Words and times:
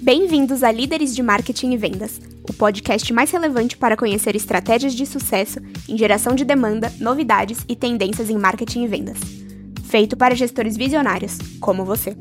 Bem-vindos 0.00 0.62
a 0.62 0.72
Líderes 0.72 1.14
de 1.14 1.22
Marketing 1.22 1.72
e 1.72 1.76
Vendas, 1.76 2.20
o 2.48 2.52
podcast 2.54 3.12
mais 3.12 3.30
relevante 3.30 3.76
para 3.76 3.96
conhecer 3.96 4.34
estratégias 4.34 4.94
de 4.94 5.04
sucesso 5.04 5.60
em 5.88 5.98
geração 5.98 6.34
de 6.34 6.44
demanda, 6.44 6.92
novidades 6.98 7.64
e 7.68 7.76
tendências 7.76 8.30
em 8.30 8.38
marketing 8.38 8.84
e 8.84 8.88
vendas. 8.88 9.18
Feito 9.84 10.16
para 10.16 10.34
gestores 10.34 10.76
visionários, 10.76 11.36
como 11.60 11.84
você. 11.84 12.16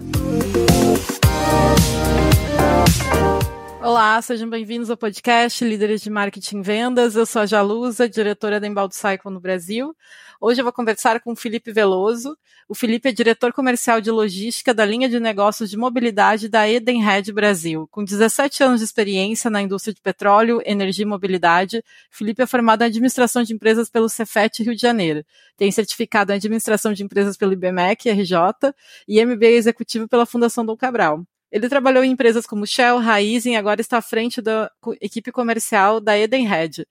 Olá, 3.82 4.22
sejam 4.22 4.50
bem-vindos 4.50 4.92
ao 4.92 4.98
podcast 4.98 5.66
Líderes 5.66 6.02
de 6.02 6.10
Marketing 6.10 6.60
e 6.60 6.62
Vendas. 6.62 7.16
Eu 7.16 7.26
sou 7.26 7.42
a 7.42 7.46
Jalusa, 7.46 8.08
diretora 8.08 8.60
da 8.60 8.68
Embaldo 8.68 8.94
Cycle 8.94 9.32
no 9.32 9.40
Brasil. 9.40 9.96
Hoje 10.44 10.60
eu 10.60 10.64
vou 10.64 10.74
conversar 10.74 11.22
com 11.22 11.34
o 11.34 11.36
Felipe 11.36 11.72
Veloso. 11.72 12.36
O 12.68 12.74
Felipe 12.74 13.08
é 13.08 13.12
diretor 13.12 13.54
comercial 13.54 14.02
de 14.02 14.10
logística 14.10 14.74
da 14.74 14.84
linha 14.84 15.08
de 15.08 15.20
negócios 15.20 15.70
de 15.70 15.78
mobilidade 15.78 16.50
da 16.50 16.68
Edenred 16.68 17.32
Brasil. 17.32 17.88
Com 17.92 18.04
17 18.04 18.64
anos 18.64 18.80
de 18.80 18.86
experiência 18.86 19.52
na 19.52 19.62
indústria 19.62 19.94
de 19.94 20.02
petróleo, 20.02 20.60
energia 20.66 21.04
e 21.04 21.08
mobilidade, 21.08 21.84
Felipe 22.10 22.42
é 22.42 22.48
formado 22.48 22.82
em 22.82 22.86
administração 22.86 23.44
de 23.44 23.54
empresas 23.54 23.88
pelo 23.88 24.10
Cefet 24.10 24.64
Rio 24.64 24.74
de 24.74 24.82
Janeiro. 24.82 25.24
Tem 25.56 25.72
certificado 25.72 26.32
em 26.32 26.38
administração 26.38 26.92
de 26.92 27.04
empresas 27.04 27.38
pelo 27.38 27.54
IBMEC, 27.54 28.10
RJ, 28.10 28.74
e 29.08 29.24
MBA 29.24 29.46
executivo 29.46 30.08
pela 30.08 30.26
Fundação 30.26 30.66
Dom 30.66 30.76
Cabral. 30.76 31.24
Ele 31.52 31.70
trabalhou 31.70 32.04
em 32.04 32.10
empresas 32.10 32.48
como 32.48 32.66
Shell, 32.66 32.98
Raizen 32.98 33.54
e 33.54 33.58
agora 33.58 33.80
está 33.80 34.00
à 34.00 34.02
frente 34.02 34.42
da 34.42 34.72
equipe 35.00 35.32
comercial 35.32 36.00
da 36.02 36.18
Edenred. 36.18 36.88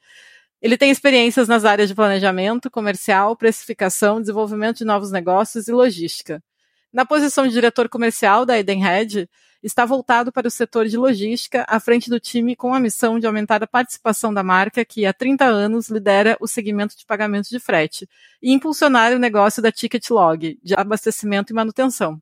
Ele 0.63 0.77
tem 0.77 0.91
experiências 0.91 1.49
nas 1.49 1.65
áreas 1.65 1.89
de 1.89 1.95
planejamento, 1.95 2.71
comercial, 2.71 3.35
precificação, 3.35 4.21
desenvolvimento 4.21 4.79
de 4.79 4.85
novos 4.85 5.11
negócios 5.11 5.69
e 5.69 5.73
logística. 5.73 6.43
Na 6.93 7.07
posição 7.07 7.47
de 7.47 7.55
diretor 7.55 7.89
comercial 7.89 8.45
da 8.45 8.59
Edenred, 8.59 9.29
está 9.63 9.85
voltado 9.85 10.33
para 10.33 10.49
o 10.49 10.51
setor 10.51 10.87
de 10.87 10.97
logística, 10.97 11.65
à 11.69 11.79
frente 11.79 12.11
do 12.11 12.19
time 12.19 12.57
com 12.57 12.75
a 12.75 12.81
missão 12.81 13.19
de 13.19 13.27
aumentar 13.27 13.63
a 13.63 13.67
participação 13.67 14.33
da 14.35 14.43
marca, 14.43 14.85
que 14.85 15.07
há 15.07 15.13
30 15.13 15.45
anos 15.45 15.89
lidera 15.89 16.37
o 16.41 16.47
segmento 16.47 16.97
de 16.97 17.07
pagamento 17.07 17.49
de 17.49 17.59
frete, 17.59 18.09
e 18.43 18.53
impulsionar 18.53 19.13
o 19.13 19.19
negócio 19.19 19.63
da 19.63 19.71
Ticket 19.73 20.11
Log, 20.11 20.59
de 20.63 20.75
abastecimento 20.75 21.53
e 21.53 21.55
manutenção. 21.55 22.21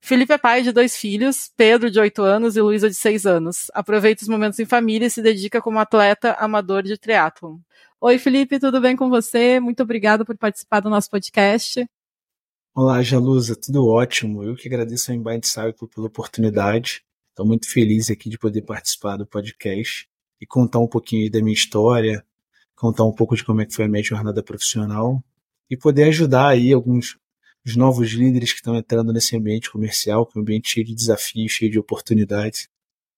Felipe 0.00 0.32
é 0.32 0.38
pai 0.38 0.62
de 0.62 0.72
dois 0.72 0.96
filhos, 0.96 1.50
Pedro, 1.56 1.90
de 1.90 1.98
8 2.00 2.22
anos, 2.22 2.56
e 2.56 2.60
Luísa, 2.60 2.88
de 2.88 2.94
6 2.94 3.26
anos. 3.26 3.66
Aproveita 3.74 4.22
os 4.22 4.28
momentos 4.28 4.58
em 4.58 4.64
família 4.64 5.06
e 5.06 5.10
se 5.10 5.20
dedica 5.20 5.60
como 5.60 5.78
atleta 5.78 6.32
amador 6.34 6.82
de 6.82 6.96
triatlon. 6.96 7.58
Oi, 8.00 8.16
Felipe, 8.18 8.60
tudo 8.60 8.80
bem 8.80 8.96
com 8.96 9.10
você? 9.10 9.58
Muito 9.60 9.82
obrigado 9.82 10.24
por 10.24 10.36
participar 10.36 10.80
do 10.80 10.88
nosso 10.88 11.10
podcast. 11.10 11.84
Olá, 12.74 13.02
Jalusa, 13.02 13.56
tudo 13.56 13.88
ótimo. 13.88 14.44
Eu 14.44 14.54
que 14.54 14.68
agradeço 14.68 15.10
ao 15.10 15.16
Inbind 15.16 15.44
Cycle 15.44 15.88
pela 15.92 16.06
oportunidade. 16.06 17.02
Estou 17.30 17.44
muito 17.44 17.68
feliz 17.68 18.08
aqui 18.08 18.30
de 18.30 18.38
poder 18.38 18.62
participar 18.62 19.16
do 19.16 19.26
podcast 19.26 20.08
e 20.40 20.46
contar 20.46 20.78
um 20.78 20.86
pouquinho 20.86 21.30
da 21.30 21.40
minha 21.42 21.52
história, 21.52 22.24
contar 22.76 23.04
um 23.04 23.12
pouco 23.12 23.34
de 23.34 23.44
como 23.44 23.60
é 23.60 23.66
que 23.66 23.74
foi 23.74 23.86
a 23.86 23.88
minha 23.88 24.02
jornada 24.02 24.42
profissional 24.44 25.22
e 25.68 25.76
poder 25.76 26.04
ajudar 26.04 26.48
aí 26.48 26.72
alguns 26.72 27.18
os 27.68 27.76
novos 27.76 28.08
líderes 28.10 28.50
que 28.52 28.58
estão 28.58 28.74
entrando 28.74 29.12
nesse 29.12 29.36
ambiente 29.36 29.70
comercial, 29.70 30.24
que 30.24 30.36
é 30.36 30.40
um 30.40 30.42
ambiente 30.42 30.70
cheio 30.70 30.86
de 30.86 30.94
desafios, 30.94 31.52
cheio 31.52 31.70
de 31.70 31.78
oportunidades. 31.78 32.68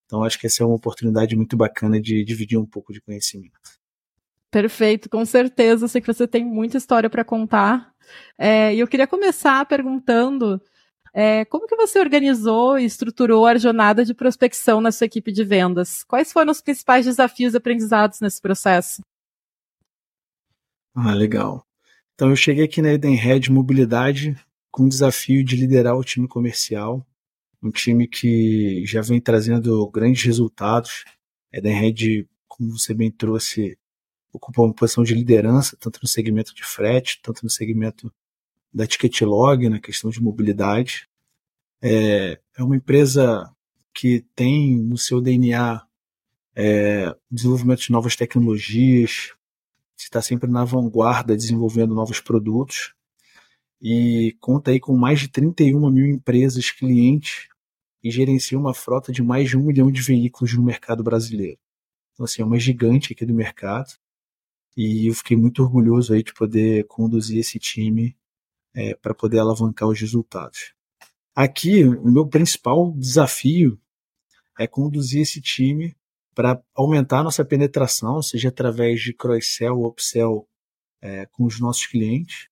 Então, 0.04 0.24
acho 0.24 0.38
que 0.38 0.46
essa 0.46 0.62
é 0.64 0.66
uma 0.66 0.74
oportunidade 0.74 1.36
muito 1.36 1.56
bacana 1.56 2.00
de 2.00 2.24
dividir 2.24 2.58
um 2.58 2.66
pouco 2.66 2.92
de 2.92 3.00
conhecimento. 3.00 3.78
Perfeito, 4.50 5.08
com 5.08 5.24
certeza. 5.24 5.86
Sei 5.86 6.00
que 6.00 6.06
você 6.12 6.26
tem 6.26 6.44
muita 6.44 6.76
história 6.76 7.08
para 7.08 7.24
contar. 7.24 7.94
É, 8.36 8.74
e 8.74 8.80
eu 8.80 8.88
queria 8.88 9.06
começar 9.06 9.64
perguntando 9.66 10.60
é, 11.14 11.44
como 11.44 11.68
que 11.68 11.76
você 11.76 12.00
organizou 12.00 12.76
e 12.76 12.84
estruturou 12.84 13.46
a 13.46 13.56
jornada 13.56 14.04
de 14.04 14.12
prospecção 14.12 14.80
na 14.80 14.90
sua 14.90 15.04
equipe 15.04 15.30
de 15.30 15.44
vendas? 15.44 16.02
Quais 16.02 16.32
foram 16.32 16.50
os 16.50 16.60
principais 16.60 17.06
desafios 17.06 17.54
e 17.54 17.56
aprendizados 17.56 18.20
nesse 18.20 18.40
processo? 18.42 19.00
Ah, 20.92 21.14
legal. 21.14 21.64
Então 22.20 22.28
eu 22.28 22.36
cheguei 22.36 22.64
aqui 22.64 22.82
na 22.82 22.92
Edenred 22.92 23.50
Mobilidade 23.50 24.36
com 24.70 24.82
o 24.82 24.88
desafio 24.90 25.42
de 25.42 25.56
liderar 25.56 25.96
o 25.96 26.04
time 26.04 26.28
comercial, 26.28 27.02
um 27.62 27.70
time 27.70 28.06
que 28.06 28.84
já 28.84 29.00
vem 29.00 29.18
trazendo 29.18 29.88
grandes 29.88 30.22
resultados. 30.24 31.06
Edenred, 31.50 32.28
como 32.46 32.72
você 32.78 32.92
bem 32.92 33.10
trouxe, 33.10 33.78
ocupa 34.30 34.60
uma 34.60 34.74
posição 34.74 35.02
de 35.02 35.14
liderança, 35.14 35.78
tanto 35.80 35.98
no 36.02 36.06
segmento 36.06 36.54
de 36.54 36.62
frete, 36.62 37.18
tanto 37.22 37.42
no 37.42 37.48
segmento 37.48 38.12
da 38.70 38.86
ticket 38.86 39.22
log, 39.22 39.66
na 39.70 39.80
questão 39.80 40.10
de 40.10 40.20
mobilidade. 40.22 41.08
É, 41.80 42.38
é 42.54 42.62
uma 42.62 42.76
empresa 42.76 43.50
que 43.94 44.26
tem 44.36 44.76
no 44.76 44.98
seu 44.98 45.22
DNA 45.22 45.82
é, 46.54 47.16
desenvolvimento 47.30 47.80
de 47.80 47.90
novas 47.90 48.14
tecnologias, 48.14 49.32
está 50.04 50.22
sempre 50.22 50.50
na 50.50 50.64
vanguarda 50.64 51.36
desenvolvendo 51.36 51.94
novos 51.94 52.20
produtos 52.20 52.94
e 53.80 54.36
conta 54.40 54.70
aí 54.70 54.80
com 54.80 54.96
mais 54.96 55.20
de 55.20 55.28
31 55.28 55.90
mil 55.90 56.06
empresas 56.06 56.70
clientes 56.70 57.48
e 58.02 58.10
gerencia 58.10 58.58
uma 58.58 58.74
frota 58.74 59.12
de 59.12 59.22
mais 59.22 59.48
de 59.48 59.56
um 59.56 59.64
milhão 59.64 59.90
de 59.90 60.00
veículos 60.00 60.54
no 60.54 60.62
mercado 60.62 61.02
brasileiro. 61.02 61.58
Então, 62.12 62.24
assim, 62.24 62.42
é 62.42 62.44
uma 62.44 62.58
gigante 62.58 63.12
aqui 63.12 63.24
do 63.24 63.34
mercado 63.34 63.92
e 64.76 65.08
eu 65.08 65.14
fiquei 65.14 65.36
muito 65.36 65.62
orgulhoso 65.62 66.12
aí 66.12 66.22
de 66.22 66.32
poder 66.32 66.86
conduzir 66.86 67.38
esse 67.38 67.58
time 67.58 68.16
é, 68.74 68.94
para 68.94 69.14
poder 69.14 69.38
alavancar 69.38 69.88
os 69.88 70.00
resultados. 70.00 70.74
Aqui, 71.34 71.84
o 71.84 72.10
meu 72.10 72.26
principal 72.26 72.92
desafio 72.92 73.80
é 74.58 74.66
conduzir 74.66 75.22
esse 75.22 75.40
time 75.40 75.96
para 76.40 76.58
aumentar 76.74 77.22
nossa 77.22 77.44
penetração, 77.44 78.22
seja 78.22 78.48
através 78.48 79.02
de 79.02 79.12
cross-sell 79.12 79.78
ou 79.78 79.88
upsell 79.88 80.48
é, 81.02 81.26
com 81.26 81.44
os 81.44 81.60
nossos 81.60 81.86
clientes, 81.86 82.48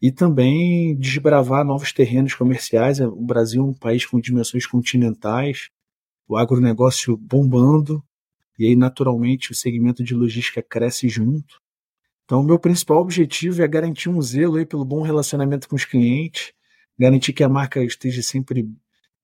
e 0.00 0.10
também 0.10 0.96
desbravar 0.96 1.62
novos 1.62 1.92
terrenos 1.92 2.32
comerciais. 2.32 2.98
O 2.98 3.26
Brasil 3.26 3.60
é 3.60 3.66
um 3.66 3.74
país 3.74 4.06
com 4.06 4.18
dimensões 4.18 4.64
continentais, 4.64 5.68
o 6.26 6.34
agronegócio 6.34 7.14
bombando, 7.14 8.02
e 8.58 8.68
aí 8.68 8.74
naturalmente 8.74 9.52
o 9.52 9.54
segmento 9.54 10.02
de 10.02 10.14
logística 10.14 10.62
cresce 10.62 11.06
junto. 11.06 11.60
Então, 12.24 12.40
o 12.40 12.44
meu 12.44 12.58
principal 12.58 13.02
objetivo 13.02 13.62
é 13.62 13.68
garantir 13.68 14.08
um 14.08 14.22
zelo 14.22 14.56
aí 14.56 14.64
pelo 14.64 14.82
bom 14.82 15.02
relacionamento 15.02 15.68
com 15.68 15.76
os 15.76 15.84
clientes, 15.84 16.54
garantir 16.98 17.34
que 17.34 17.44
a 17.44 17.50
marca 17.50 17.84
esteja 17.84 18.22
sempre 18.22 18.66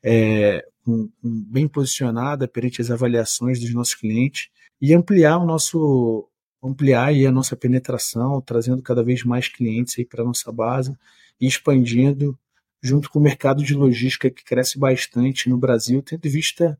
é, 0.02 0.64
um, 0.86 1.08
um, 1.22 1.44
bem 1.44 1.68
posicionada 1.68 2.48
perante 2.48 2.80
as 2.80 2.90
avaliações 2.90 3.60
dos 3.60 3.72
nossos 3.72 3.94
clientes 3.94 4.48
e 4.80 4.94
ampliar 4.94 5.38
o 5.38 5.46
nosso 5.46 6.28
ampliar 6.62 7.08
aí 7.08 7.26
a 7.26 7.32
nossa 7.32 7.56
penetração, 7.56 8.40
trazendo 8.40 8.82
cada 8.82 9.02
vez 9.02 9.24
mais 9.24 9.48
clientes 9.48 9.96
para 10.08 10.22
a 10.22 10.24
nossa 10.24 10.52
base 10.52 10.96
e 11.40 11.46
expandindo 11.46 12.38
junto 12.80 13.10
com 13.10 13.18
o 13.18 13.22
mercado 13.22 13.62
de 13.62 13.74
logística 13.74 14.30
que 14.30 14.44
cresce 14.44 14.78
bastante 14.78 15.48
no 15.48 15.58
Brasil, 15.58 16.02
tendo 16.02 16.24
em 16.26 16.30
vista 16.30 16.78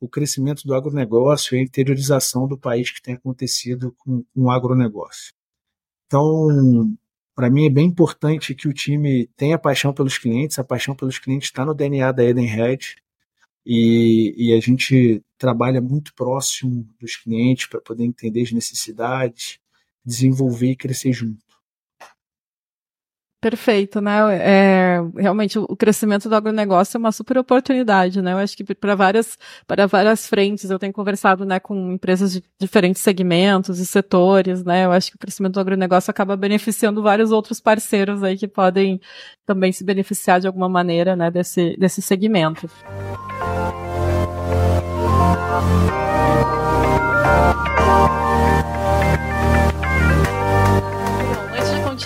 o 0.00 0.08
crescimento 0.08 0.66
do 0.66 0.74
agronegócio 0.74 1.54
e 1.54 1.60
a 1.60 1.62
interiorização 1.62 2.48
do 2.48 2.56
país 2.56 2.90
que 2.90 3.02
tem 3.02 3.14
acontecido 3.14 3.94
com, 3.98 4.24
com 4.34 4.42
o 4.42 4.50
agronegócio. 4.50 5.32
Então, 6.06 6.96
para 7.34 7.50
mim 7.50 7.66
é 7.66 7.70
bem 7.70 7.86
importante 7.86 8.54
que 8.54 8.68
o 8.68 8.72
time 8.72 9.28
tenha 9.36 9.58
paixão 9.58 9.92
pelos 9.92 10.18
clientes, 10.18 10.58
a 10.58 10.64
paixão 10.64 10.94
pelos 10.94 11.18
clientes 11.18 11.48
está 11.48 11.64
no 11.64 11.74
DNA 11.74 12.12
da 12.12 12.24
Edenred 12.24 12.96
e, 13.64 14.34
e 14.36 14.54
a 14.54 14.60
gente 14.60 15.22
trabalha 15.38 15.80
muito 15.80 16.14
próximo 16.14 16.86
dos 17.00 17.16
clientes 17.16 17.66
para 17.66 17.80
poder 17.80 18.04
entender 18.04 18.42
as 18.42 18.52
necessidades, 18.52 19.58
desenvolver 20.04 20.72
e 20.72 20.76
crescer 20.76 21.12
junto. 21.12 21.49
Perfeito, 23.40 24.02
né? 24.02 24.18
É, 24.38 24.98
realmente 25.16 25.58
o 25.58 25.74
crescimento 25.74 26.28
do 26.28 26.34
agronegócio 26.34 26.98
é 26.98 27.00
uma 27.00 27.10
super 27.10 27.38
oportunidade, 27.38 28.20
né? 28.20 28.34
Eu 28.34 28.36
acho 28.36 28.54
que 28.54 28.62
para 28.74 28.94
várias, 28.94 29.38
para 29.66 29.86
várias 29.86 30.26
frentes, 30.26 30.68
eu 30.70 30.78
tenho 30.78 30.92
conversado, 30.92 31.46
né, 31.46 31.58
com 31.58 31.92
empresas 31.92 32.32
de 32.32 32.44
diferentes 32.58 33.00
segmentos 33.00 33.78
e 33.78 33.86
setores, 33.86 34.62
né? 34.62 34.84
Eu 34.84 34.92
acho 34.92 35.10
que 35.10 35.16
o 35.16 35.18
crescimento 35.18 35.54
do 35.54 35.60
agronegócio 35.60 36.10
acaba 36.10 36.36
beneficiando 36.36 37.02
vários 37.02 37.32
outros 37.32 37.60
parceiros 37.60 38.22
aí 38.22 38.36
que 38.36 38.46
podem 38.46 39.00
também 39.46 39.72
se 39.72 39.84
beneficiar 39.84 40.38
de 40.38 40.46
alguma 40.46 40.68
maneira, 40.68 41.16
né, 41.16 41.30
desse, 41.30 41.74
desse 41.78 42.02
segmento. 42.02 42.68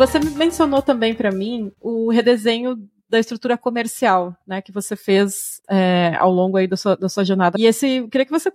Você 0.00 0.18
mencionou 0.18 0.80
também 0.80 1.14
para 1.14 1.30
mim 1.30 1.70
o 1.78 2.10
redesenho 2.10 2.88
da 3.06 3.18
estrutura 3.18 3.58
comercial, 3.58 4.34
né, 4.46 4.62
que 4.62 4.72
você 4.72 4.96
fez 4.96 5.60
é, 5.68 6.16
ao 6.18 6.32
longo 6.32 6.56
aí 6.56 6.66
da 6.66 6.74
sua, 6.74 6.96
da 6.96 7.06
sua 7.06 7.22
jornada. 7.22 7.58
E 7.60 7.66
esse, 7.66 8.08
queria 8.08 8.24
que 8.24 8.32
você 8.32 8.50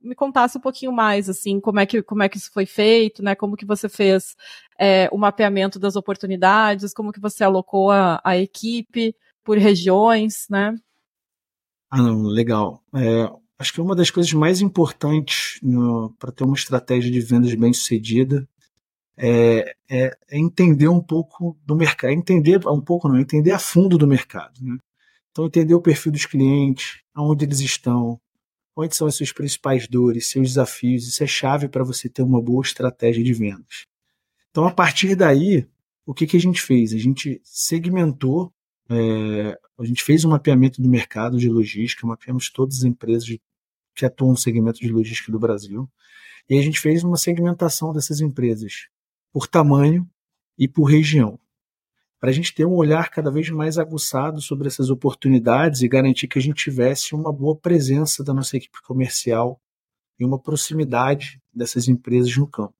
me 0.00 0.14
contasse 0.14 0.56
um 0.56 0.60
pouquinho 0.60 0.92
mais, 0.92 1.28
assim, 1.28 1.58
como 1.58 1.80
é 1.80 1.86
que, 1.86 2.00
como 2.00 2.22
é 2.22 2.28
que 2.28 2.36
isso 2.36 2.52
foi 2.52 2.64
feito, 2.64 3.24
né, 3.24 3.34
como 3.34 3.56
que 3.56 3.66
você 3.66 3.88
fez 3.88 4.36
é, 4.78 5.08
o 5.10 5.18
mapeamento 5.18 5.80
das 5.80 5.96
oportunidades, 5.96 6.94
como 6.94 7.10
que 7.10 7.18
você 7.18 7.42
alocou 7.42 7.90
a, 7.90 8.20
a 8.22 8.38
equipe 8.38 9.16
por 9.42 9.58
regiões, 9.58 10.46
né? 10.48 10.76
Ah, 11.90 12.00
não, 12.00 12.22
legal. 12.22 12.84
É, 12.94 13.28
acho 13.58 13.72
que 13.72 13.80
uma 13.80 13.96
das 13.96 14.12
coisas 14.12 14.32
mais 14.32 14.60
importantes 14.60 15.60
para 16.20 16.30
ter 16.30 16.44
uma 16.44 16.54
estratégia 16.54 17.10
de 17.10 17.20
vendas 17.20 17.52
bem 17.54 17.72
sucedida 17.72 18.48
é, 19.18 19.74
é, 19.90 20.16
é, 20.30 20.38
entender 20.38 20.88
um 20.88 21.00
pouco 21.00 21.58
do 21.66 21.74
mercado, 21.74 22.12
entender 22.12 22.66
um 22.68 22.80
pouco 22.80 23.08
não, 23.08 23.18
entender 23.18 23.50
a 23.50 23.58
fundo 23.58 23.98
do 23.98 24.06
mercado. 24.06 24.60
Né? 24.62 24.78
Então 25.30 25.46
entender 25.46 25.74
o 25.74 25.82
perfil 25.82 26.12
dos 26.12 26.24
clientes, 26.24 27.00
aonde 27.12 27.44
eles 27.44 27.60
estão, 27.60 28.20
onde 28.76 28.94
são 28.94 29.08
as 29.08 29.16
suas 29.16 29.32
principais 29.32 29.88
dores, 29.88 30.30
seus 30.30 30.48
desafios, 30.48 31.08
isso 31.08 31.22
é 31.22 31.26
chave 31.26 31.68
para 31.68 31.82
você 31.82 32.08
ter 32.08 32.22
uma 32.22 32.40
boa 32.40 32.62
estratégia 32.62 33.24
de 33.24 33.32
vendas. 33.32 33.86
Então 34.50 34.66
a 34.66 34.70
partir 34.70 35.16
daí, 35.16 35.66
o 36.06 36.14
que, 36.14 36.26
que 36.26 36.36
a 36.36 36.40
gente 36.40 36.62
fez? 36.62 36.92
A 36.92 36.98
gente 36.98 37.40
segmentou 37.42 38.52
é, 38.90 39.58
a 39.78 39.84
gente 39.84 40.02
fez 40.02 40.24
um 40.24 40.30
mapeamento 40.30 40.80
do 40.80 40.88
mercado 40.88 41.38
de 41.38 41.48
logística, 41.48 42.06
mapeamos 42.06 42.50
todas 42.50 42.78
as 42.78 42.84
empresas 42.84 43.28
que 43.94 44.06
atuam 44.06 44.30
no 44.30 44.36
segmento 44.36 44.80
de 44.80 44.88
logística 44.88 45.30
do 45.30 45.38
Brasil, 45.38 45.88
e 46.48 46.58
a 46.58 46.62
gente 46.62 46.80
fez 46.80 47.04
uma 47.04 47.18
segmentação 47.18 47.92
dessas 47.92 48.20
empresas 48.20 48.88
por 49.32 49.46
tamanho 49.46 50.08
e 50.58 50.66
por 50.66 50.84
região, 50.84 51.38
para 52.20 52.30
a 52.30 52.32
gente 52.32 52.54
ter 52.54 52.64
um 52.66 52.74
olhar 52.74 53.10
cada 53.10 53.30
vez 53.30 53.48
mais 53.50 53.78
aguçado 53.78 54.40
sobre 54.40 54.66
essas 54.66 54.90
oportunidades 54.90 55.82
e 55.82 55.88
garantir 55.88 56.26
que 56.26 56.38
a 56.38 56.42
gente 56.42 56.64
tivesse 56.64 57.14
uma 57.14 57.32
boa 57.32 57.56
presença 57.56 58.24
da 58.24 58.34
nossa 58.34 58.56
equipe 58.56 58.82
comercial 58.82 59.60
e 60.18 60.24
uma 60.24 60.38
proximidade 60.38 61.40
dessas 61.54 61.86
empresas 61.86 62.36
no 62.36 62.46
campo. 62.46 62.74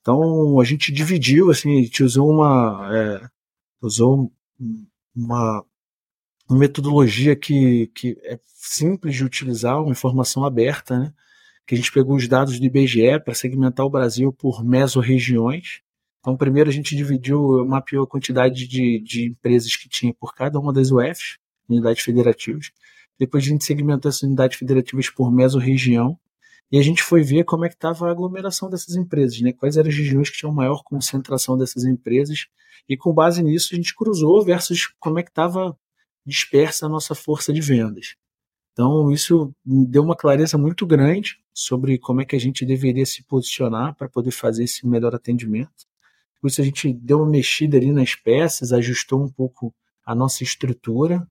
Então 0.00 0.60
a 0.60 0.64
gente 0.64 0.92
dividiu, 0.92 1.50
assim, 1.50 1.80
a 1.80 1.82
gente 1.82 2.02
usou 2.02 2.30
uma 2.30 2.90
é, 2.94 3.28
usou 3.80 4.30
uma, 5.14 5.64
uma 6.48 6.58
metodologia 6.58 7.34
que, 7.34 7.86
que 7.94 8.18
é 8.24 8.38
simples 8.44 9.14
de 9.14 9.24
utilizar, 9.24 9.80
uma 9.80 9.92
informação 9.92 10.44
aberta, 10.44 10.98
né? 10.98 11.14
Que 11.70 11.74
a 11.74 11.78
gente 11.78 11.92
pegou 11.92 12.16
os 12.16 12.26
dados 12.26 12.58
do 12.58 12.66
IBGE 12.66 13.20
para 13.24 13.32
segmentar 13.32 13.86
o 13.86 13.90
Brasil 13.90 14.32
por 14.32 14.64
mesorregiões. 14.64 15.82
Então, 16.18 16.36
primeiro 16.36 16.68
a 16.68 16.72
gente 16.72 16.96
dividiu, 16.96 17.64
mapeou 17.64 18.02
a 18.02 18.08
quantidade 18.08 18.66
de, 18.66 18.98
de 18.98 19.28
empresas 19.28 19.76
que 19.76 19.88
tinha 19.88 20.12
por 20.12 20.34
cada 20.34 20.58
uma 20.58 20.72
das 20.72 20.90
UFs, 20.90 21.38
unidades 21.68 22.02
federativas. 22.02 22.72
Depois 23.16 23.44
a 23.44 23.46
gente 23.46 23.64
segmentou 23.64 24.08
essas 24.08 24.22
unidades 24.22 24.58
federativas 24.58 25.08
por 25.08 25.30
mesorregião. 25.30 26.18
E 26.72 26.76
a 26.76 26.82
gente 26.82 27.04
foi 27.04 27.22
ver 27.22 27.44
como 27.44 27.64
é 27.64 27.68
que 27.68 27.76
estava 27.76 28.08
a 28.08 28.10
aglomeração 28.10 28.68
dessas 28.68 28.96
empresas, 28.96 29.40
né? 29.40 29.52
quais 29.52 29.76
eram 29.76 29.90
as 29.90 29.94
regiões 29.94 30.28
que 30.28 30.38
tinham 30.38 30.52
maior 30.52 30.82
concentração 30.82 31.56
dessas 31.56 31.84
empresas 31.84 32.46
e 32.88 32.96
com 32.96 33.14
base 33.14 33.44
nisso 33.44 33.68
a 33.72 33.76
gente 33.76 33.94
cruzou 33.94 34.44
versus 34.44 34.88
como 34.98 35.20
é 35.20 35.22
que 35.22 35.30
estava 35.30 35.78
dispersa 36.26 36.86
a 36.86 36.88
nossa 36.88 37.14
força 37.14 37.52
de 37.52 37.60
vendas. 37.60 38.16
Então 38.72 39.12
isso 39.12 39.52
deu 39.64 40.02
uma 40.02 40.16
clareza 40.16 40.58
muito 40.58 40.84
grande 40.84 41.38
sobre 41.60 41.98
como 41.98 42.22
é 42.22 42.24
que 42.24 42.34
a 42.34 42.40
gente 42.40 42.64
deveria 42.64 43.04
se 43.04 43.22
posicionar 43.24 43.94
para 43.94 44.08
poder 44.08 44.30
fazer 44.30 44.64
esse 44.64 44.86
melhor 44.86 45.14
atendimento. 45.14 45.86
Por 46.40 46.48
isso 46.48 46.62
a 46.62 46.64
gente 46.64 46.90
deu 46.90 47.18
uma 47.18 47.28
mexida 47.28 47.76
ali 47.76 47.92
nas 47.92 48.14
peças, 48.14 48.72
ajustou 48.72 49.22
um 49.22 49.28
pouco 49.28 49.74
a 50.02 50.14
nossa 50.14 50.42
estrutura 50.42 51.26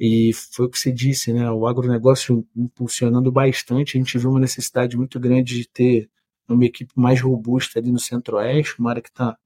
e 0.00 0.30
foi 0.32 0.64
o 0.64 0.70
que 0.70 0.78
você 0.78 0.90
disse, 0.90 1.34
né? 1.34 1.50
O 1.50 1.66
agronegócio 1.66 2.46
impulsionando 2.56 3.30
bastante, 3.30 3.98
a 3.98 4.00
gente 4.00 4.16
viu 4.16 4.30
uma 4.30 4.40
necessidade 4.40 4.96
muito 4.96 5.20
grande 5.20 5.58
de 5.58 5.68
ter 5.68 6.10
uma 6.48 6.64
equipe 6.64 6.92
mais 6.96 7.20
robusta 7.20 7.78
ali 7.78 7.92
no 7.92 7.98
Centro-Oeste, 7.98 8.80
uma 8.80 8.88
área 8.88 9.02
que 9.02 9.10
está 9.10 9.36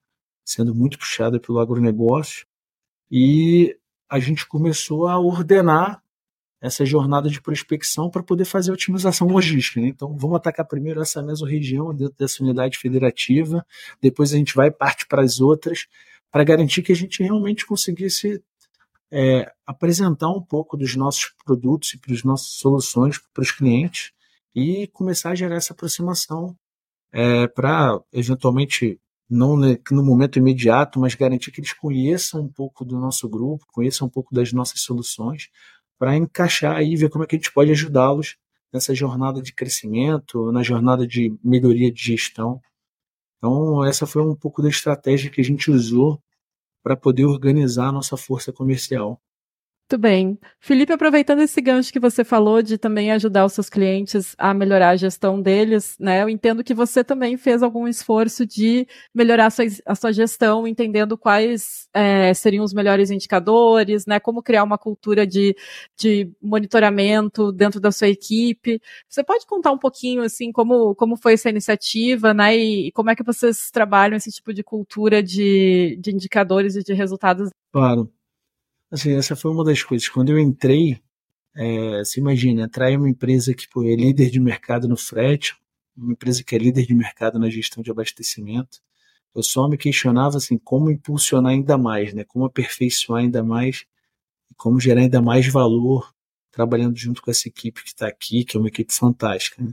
sendo 0.45 0.73
muito 0.73 0.99
puxada 0.99 1.41
pelo 1.41 1.59
agronegócio, 1.59 2.47
e 3.11 3.77
a 4.09 4.21
gente 4.21 4.47
começou 4.47 5.09
a 5.09 5.19
ordenar 5.19 6.02
essa 6.63 6.87
jornada 6.87 7.29
de 7.29 7.43
prospecção 7.43 8.09
para 8.09 8.23
poder 8.23 8.45
fazer 8.45 8.71
a 8.71 8.75
otimização 8.75 9.27
logística. 9.27 9.81
Né? 9.81 9.89
Então, 9.89 10.17
vamos 10.17 10.37
atacar 10.37 10.65
primeiro 10.65 11.03
essa 11.03 11.21
mesma 11.21 11.49
região 11.49 11.93
dentro 11.93 12.15
dessa 12.17 12.43
unidade 12.43 12.79
federativa, 12.79 13.67
depois 14.01 14.33
a 14.33 14.37
gente 14.37 14.55
vai 14.55 14.71
parte 14.71 15.07
para 15.09 15.23
as 15.23 15.41
outras, 15.41 15.89
para 16.31 16.45
garantir 16.45 16.83
que 16.83 16.93
a 16.93 16.97
gente 16.97 17.21
realmente 17.21 17.67
conseguisse 17.67 18.41
é, 19.11 19.53
apresentar 19.67 20.31
um 20.31 20.41
pouco 20.41 20.77
dos 20.77 20.95
nossos 20.95 21.35
produtos 21.45 21.93
e 21.95 21.99
para 21.99 22.15
as 22.15 22.23
nossas 22.23 22.53
soluções 22.53 23.19
para 23.35 23.43
os 23.43 23.51
clientes 23.51 24.13
e 24.55 24.87
começar 24.87 25.31
a 25.31 25.35
gerar 25.35 25.57
essa 25.57 25.73
aproximação 25.73 26.57
é, 27.13 27.47
para 27.49 28.01
eventualmente 28.13 28.99
não 29.29 29.57
no 29.57 30.03
momento 30.05 30.39
imediato, 30.39 31.01
mas 31.01 31.15
garantir 31.15 31.51
que 31.51 31.61
eles 31.61 31.73
conheçam 31.73 32.43
um 32.43 32.49
pouco 32.49 32.85
do 32.85 32.99
nosso 32.99 33.29
grupo, 33.29 33.65
conheçam 33.73 34.07
um 34.07 34.11
pouco 34.11 34.35
das 34.35 34.53
nossas 34.53 34.81
soluções, 34.81 35.49
para 36.03 36.17
encaixar 36.17 36.83
e 36.83 36.97
ver 36.97 37.11
como 37.11 37.23
é 37.23 37.29
que 37.29 37.37
a 37.37 37.39
gente 37.39 37.53
pode 37.53 37.71
ajudá-los 37.71 38.37
nessa 38.73 38.93
jornada 38.93 39.41
de 39.41 39.53
crescimento, 39.55 40.51
na 40.51 40.61
jornada 40.61 41.07
de 41.07 41.33
melhoria 41.45 41.93
de 41.93 42.03
gestão. 42.03 42.61
Então, 43.39 43.85
essa 43.85 44.05
foi 44.05 44.21
um 44.21 44.35
pouco 44.35 44.61
da 44.61 44.69
estratégia 44.69 45.31
que 45.31 45.41
a 45.41 45.45
gente 45.45 45.71
usou 45.71 46.21
para 46.83 46.97
poder 46.97 47.25
organizar 47.25 47.87
a 47.87 47.93
nossa 47.93 48.17
força 48.17 48.53
comercial. 48.53 49.23
Muito 49.91 50.01
bem. 50.01 50.39
Felipe, 50.59 50.91
aproveitando 50.91 51.43
esse 51.43 51.61
gancho 51.61 51.93
que 51.93 52.01
você 52.01 52.25
falou 52.25 52.63
de 52.63 52.79
também 52.79 53.13
ajudar 53.13 53.45
os 53.45 53.53
seus 53.53 53.69
clientes 53.69 54.35
a 54.39 54.55
melhorar 54.55 54.91
a 54.91 54.97
gestão 54.97 55.41
deles, 55.43 55.97
né? 56.01 56.23
Eu 56.23 56.31
entendo 56.31 56.65
que 56.65 56.73
você 56.73 57.05
também 57.05 57.37
fez 57.37 57.63
algum 57.63 57.87
esforço 57.87 58.47
de 58.47 58.87
melhorar 59.15 59.47
a 59.47 59.51
sua, 59.51 59.67
a 59.85 59.95
sua 59.95 60.11
gestão, 60.11 60.67
entendendo 60.67 61.19
quais 61.19 61.89
é, 61.93 62.33
seriam 62.33 62.65
os 62.65 62.73
melhores 62.73 63.11
indicadores, 63.11 64.07
né? 64.07 64.19
Como 64.19 64.43
criar 64.43 64.65
uma 64.65 64.79
cultura 64.79 65.27
de, 65.27 65.55
de 65.99 66.31
monitoramento 66.41 67.53
dentro 67.53 67.79
da 67.79 67.93
sua 67.93 68.09
equipe. 68.09 68.81
Você 69.11 69.23
pode 69.23 69.45
contar 69.47 69.73
um 69.73 69.79
pouquinho, 69.79 70.23
assim, 70.23 70.51
como, 70.53 70.95
como 70.95 71.17
foi 71.19 71.35
essa 71.35 71.51
iniciativa, 71.51 72.33
né? 72.33 72.57
E, 72.57 72.89
e 72.89 72.93
como 72.93 73.11
é 73.11 73.15
que 73.15 73.23
vocês 73.23 73.71
trabalham 73.71 74.17
esse 74.17 74.31
tipo 74.31 74.55
de 74.55 74.63
cultura 74.63 75.23
de, 75.23 75.99
de 76.01 76.13
indicadores 76.13 76.77
e 76.77 76.83
de 76.83 76.95
resultados? 76.95 77.51
Claro. 77.71 78.11
Assim, 78.93 79.15
essa 79.15 79.35
foi 79.35 79.51
uma 79.51 79.65
das 79.65 79.83
coisas. 79.83 80.07
Quando 80.07 80.29
eu 80.29 80.39
entrei, 80.39 81.01
é, 81.57 82.05
se 82.05 82.21
imagina, 82.21 82.71
em 82.91 82.97
uma 82.99 83.09
empresa 83.09 83.55
que 83.55 83.67
pô, 83.67 83.83
é 83.85 83.97
líder 83.97 84.29
de 84.31 84.39
mercado 84.39 84.87
no 84.87 84.99
frete, 84.99 85.57
uma 85.97 86.13
empresa 86.13 86.45
que 86.45 86.55
é 86.55 86.59
líder 86.59 86.87
de 86.87 86.95
mercado 86.95 87.39
na 87.39 87.49
gestão 87.49 87.83
de 87.83 87.91
abastecimento, 87.91 88.83
eu 89.35 89.43
só 89.43 89.67
me 89.67 89.79
questionava 89.79 90.37
assim, 90.37 90.59
como 90.59 90.91
impulsionar 90.91 91.53
ainda 91.53 91.79
mais, 91.79 92.13
né? 92.13 92.23
como 92.25 92.45
aperfeiçoar 92.45 93.23
ainda 93.23 93.43
mais, 93.43 93.87
como 94.59 94.79
gerar 94.79 95.01
ainda 95.01 95.23
mais 95.23 95.47
valor 95.49 96.15
trabalhando 96.51 96.95
junto 96.99 97.23
com 97.23 97.31
essa 97.31 97.49
equipe 97.49 97.83
que 97.83 97.89
está 97.89 98.07
aqui, 98.07 98.45
que 98.45 98.59
é 98.59 98.61
uma 98.61 98.69
equipe 98.69 98.93
fantástica. 98.93 99.63
Né? 99.63 99.73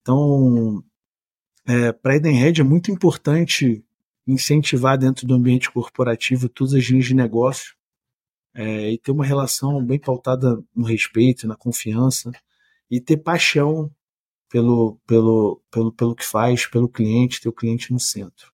Então, 0.00 0.82
é, 1.66 1.92
para 1.92 2.14
a 2.14 2.16
Edenred 2.16 2.58
é 2.62 2.64
muito 2.64 2.90
importante 2.90 3.84
incentivar 4.26 4.96
dentro 4.96 5.26
do 5.26 5.34
ambiente 5.34 5.70
corporativo 5.70 6.48
todas 6.48 6.72
as 6.72 6.84
linhas 6.84 7.04
de 7.04 7.14
negócio 7.14 7.75
é, 8.56 8.90
e 8.90 8.98
ter 8.98 9.12
uma 9.12 9.24
relação 9.24 9.84
bem 9.84 9.98
pautada 9.98 10.58
no 10.74 10.84
respeito, 10.84 11.46
na 11.46 11.54
confiança 11.54 12.32
e 12.90 12.98
ter 12.98 13.18
paixão 13.18 13.92
pelo, 14.48 14.98
pelo, 15.06 15.62
pelo, 15.70 15.92
pelo 15.92 16.14
que 16.14 16.24
faz, 16.24 16.66
pelo 16.66 16.88
cliente, 16.88 17.40
ter 17.40 17.50
o 17.50 17.52
cliente 17.52 17.92
no 17.92 18.00
centro. 18.00 18.50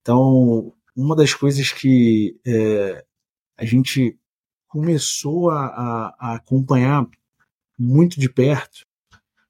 Então, 0.00 0.72
uma 0.96 1.14
das 1.14 1.34
coisas 1.34 1.70
que 1.70 2.40
é, 2.46 3.04
a 3.58 3.64
gente 3.66 4.18
começou 4.68 5.50
a, 5.50 5.66
a, 5.66 6.16
a, 6.18 6.34
acompanhar 6.36 7.06
muito 7.78 8.18
de 8.18 8.30
perto 8.30 8.86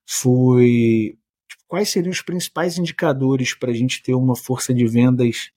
foi 0.05 1.17
tipo, 1.49 1.63
quais 1.69 1.91
seriam 1.91 2.11
os 2.11 2.23
principais 2.23 2.77
indicadores 2.77 3.55
para 3.55 3.71
a 3.71 3.75
gente 3.75 4.03
ter 4.03 4.15
uma 4.15 4.35
força 4.35 4.75
de 4.75 4.85
vendas 4.87 5.53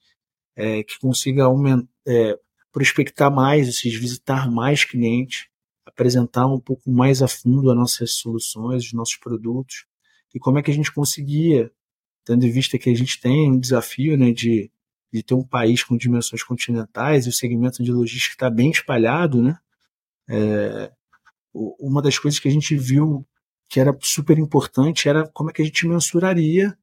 é, 0.54 0.84
que 0.84 1.00
consiga 1.00 1.44
aumentar, 1.44 1.88
é, 2.06 2.38
prospectar 2.72 3.30
mais, 3.30 3.66
ou 3.66 3.72
seja, 3.72 3.98
visitar 3.98 4.50
mais 4.50 4.84
clientes, 4.84 5.48
apresentar 5.84 6.46
um 6.46 6.60
pouco 6.60 6.90
mais 6.90 7.22
a 7.22 7.28
fundo 7.28 7.70
as 7.70 7.76
nossas 7.76 8.12
soluções, 8.14 8.84
os 8.84 8.92
nossos 8.92 9.16
produtos, 9.16 9.86
e 10.34 10.38
como 10.38 10.58
é 10.58 10.62
que 10.62 10.70
a 10.70 10.74
gente 10.74 10.92
conseguia, 10.92 11.70
tendo 12.24 12.46
em 12.46 12.50
vista 12.50 12.78
que 12.78 12.88
a 12.88 12.94
gente 12.94 13.20
tem 13.20 13.50
um 13.50 13.58
desafio 13.58 14.16
né, 14.16 14.30
de, 14.30 14.70
de 15.12 15.22
ter 15.22 15.34
um 15.34 15.42
país 15.42 15.82
com 15.82 15.96
dimensões 15.96 16.42
continentais 16.42 17.26
e 17.26 17.28
o 17.28 17.32
segmento 17.32 17.82
de 17.82 17.90
logística 17.90 18.34
está 18.34 18.50
bem 18.50 18.70
espalhado, 18.70 19.42
né? 19.42 19.58
É, 20.28 20.92
uma 21.52 22.00
das 22.00 22.16
coisas 22.16 22.38
que 22.38 22.46
a 22.46 22.50
gente 22.50 22.76
viu 22.76 23.26
que 23.68 23.80
era 23.80 23.96
super 24.00 24.38
importante 24.38 25.08
era 25.08 25.26
como 25.28 25.50
é 25.50 25.52
que 25.52 25.62
a 25.62 25.64
gente 25.64 25.86
mensuraria 25.86 26.76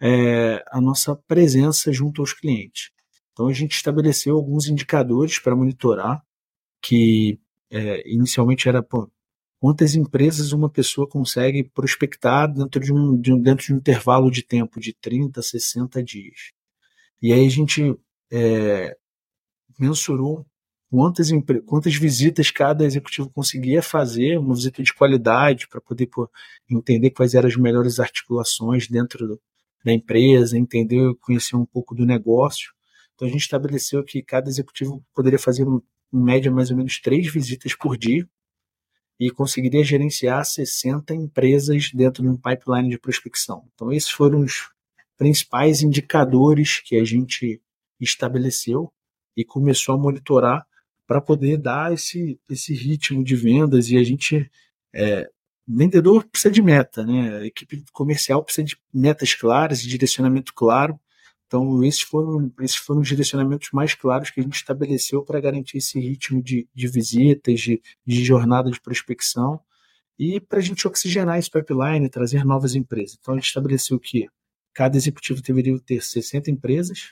é, 0.00 0.64
a 0.70 0.80
nossa 0.80 1.14
presença 1.14 1.92
junto 1.92 2.22
aos 2.22 2.32
clientes. 2.32 2.90
Então 3.36 3.48
a 3.48 3.52
gente 3.52 3.72
estabeleceu 3.72 4.34
alguns 4.34 4.66
indicadores 4.66 5.38
para 5.38 5.54
monitorar, 5.54 6.24
que 6.80 7.38
é, 7.70 8.10
inicialmente 8.10 8.66
era 8.66 8.82
pô, 8.82 9.10
quantas 9.60 9.94
empresas 9.94 10.52
uma 10.52 10.70
pessoa 10.70 11.06
consegue 11.06 11.62
prospectar 11.62 12.50
dentro 12.50 12.80
de, 12.80 12.94
um, 12.94 13.14
de 13.14 13.38
dentro 13.42 13.66
de 13.66 13.74
um 13.74 13.76
intervalo 13.76 14.30
de 14.30 14.42
tempo 14.42 14.80
de 14.80 14.94
30, 14.94 15.42
60 15.42 16.02
dias. 16.02 16.52
E 17.20 17.30
aí 17.30 17.46
a 17.46 17.50
gente 17.50 17.94
é, 18.32 18.96
mensurou 19.78 20.46
quantas, 20.90 21.28
quantas 21.66 21.94
visitas 21.94 22.50
cada 22.50 22.86
executivo 22.86 23.28
conseguia 23.28 23.82
fazer, 23.82 24.38
uma 24.38 24.54
visita 24.54 24.82
de 24.82 24.94
qualidade, 24.94 25.68
para 25.68 25.78
poder 25.82 26.06
pô, 26.06 26.26
entender 26.70 27.10
quais 27.10 27.34
eram 27.34 27.48
as 27.48 27.56
melhores 27.56 28.00
articulações 28.00 28.88
dentro 28.88 29.28
do, 29.28 29.40
da 29.84 29.92
empresa, 29.92 30.56
entender, 30.56 31.14
conhecer 31.20 31.54
um 31.54 31.66
pouco 31.66 31.94
do 31.94 32.06
negócio. 32.06 32.75
Então 33.16 33.26
a 33.26 33.30
gente 33.30 33.40
estabeleceu 33.40 34.04
que 34.04 34.22
cada 34.22 34.48
executivo 34.48 35.04
poderia 35.14 35.38
fazer 35.38 35.64
em 35.64 35.82
média 36.12 36.50
mais 36.52 36.70
ou 36.70 36.76
menos 36.76 37.00
três 37.00 37.26
visitas 37.32 37.74
por 37.74 37.96
dia 37.96 38.28
e 39.18 39.30
conseguiria 39.30 39.82
gerenciar 39.82 40.44
60 40.44 41.14
empresas 41.14 41.90
dentro 41.92 42.22
de 42.22 42.28
um 42.28 42.36
pipeline 42.36 42.90
de 42.90 42.98
prospecção. 42.98 43.66
Então 43.74 43.90
esses 43.90 44.10
foram 44.10 44.40
os 44.40 44.70
principais 45.16 45.82
indicadores 45.82 46.80
que 46.80 46.96
a 46.96 47.04
gente 47.04 47.60
estabeleceu 47.98 48.92
e 49.34 49.44
começou 49.44 49.94
a 49.94 49.98
monitorar 49.98 50.66
para 51.06 51.20
poder 51.20 51.56
dar 51.56 51.94
esse, 51.94 52.38
esse 52.50 52.74
ritmo 52.74 53.24
de 53.24 53.34
vendas 53.34 53.90
e 53.90 53.96
a 53.96 54.02
gente 54.02 54.50
é, 54.94 55.26
vendedor 55.66 56.24
precisa 56.24 56.52
de 56.52 56.60
meta, 56.60 57.04
né? 57.04 57.38
A 57.38 57.46
equipe 57.46 57.82
comercial 57.92 58.44
precisa 58.44 58.66
de 58.66 58.76
metas 58.92 59.34
claras 59.34 59.82
e 59.82 59.88
direcionamento 59.88 60.52
claro 60.52 60.98
então, 61.46 61.84
esses 61.84 62.02
foram, 62.02 62.52
esses 62.60 62.76
foram 62.76 63.00
os 63.00 63.08
direcionamentos 63.08 63.68
mais 63.72 63.94
claros 63.94 64.30
que 64.30 64.40
a 64.40 64.42
gente 64.42 64.56
estabeleceu 64.56 65.22
para 65.22 65.40
garantir 65.40 65.78
esse 65.78 65.98
ritmo 66.00 66.42
de, 66.42 66.68
de 66.74 66.88
visitas, 66.88 67.60
de, 67.60 67.80
de 68.04 68.24
jornada 68.24 68.70
de 68.70 68.80
prospecção 68.80 69.60
e 70.18 70.40
para 70.40 70.58
a 70.58 70.62
gente 70.62 70.86
oxigenar 70.88 71.38
esse 71.38 71.50
pipeline, 71.50 72.08
trazer 72.08 72.44
novas 72.44 72.74
empresas. 72.74 73.16
Então, 73.20 73.34
a 73.34 73.36
gente 73.36 73.46
estabeleceu 73.46 73.98
que 74.00 74.26
cada 74.74 74.96
executivo 74.96 75.40
deveria 75.40 75.78
ter 75.80 76.02
60 76.02 76.50
empresas 76.50 77.10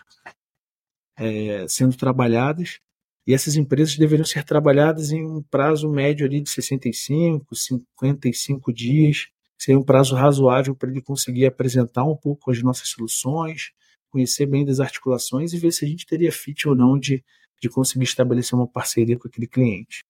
é, 1.17 1.67
sendo 1.69 1.97
trabalhadas 1.97 2.81
e 3.27 3.33
essas 3.33 3.57
empresas 3.57 3.97
deveriam 3.97 4.27
ser 4.27 4.45
trabalhadas 4.45 5.13
em 5.13 5.25
um 5.25 5.43
prazo 5.43 5.89
médio 5.89 6.27
ali 6.27 6.41
de 6.41 6.51
65, 6.51 7.55
55 7.55 8.73
dias, 8.73 9.29
seria 9.57 9.79
um 9.79 9.85
prazo 9.85 10.15
razoável 10.15 10.75
para 10.75 10.91
ele 10.91 11.01
conseguir 11.01 11.47
apresentar 11.47 12.05
um 12.05 12.17
pouco 12.17 12.51
as 12.51 12.61
nossas 12.63 12.89
soluções, 12.89 13.71
conhecer 14.15 14.47
bem 14.47 14.65
das 14.65 14.79
articulações 14.79 15.53
e 15.53 15.59
ver 15.59 15.73
se 15.73 15.85
a 15.85 15.89
gente 15.89 16.07
teria 16.07 16.31
fit 16.31 16.69
ou 16.69 16.77
não 16.77 16.97
de, 16.97 17.25
de 17.61 17.69
conseguir 17.69 18.05
estabelecer 18.05 18.57
uma 18.57 18.69
parceria 18.69 19.19
com 19.19 19.27
aquele 19.27 19.49
cliente. 19.49 20.05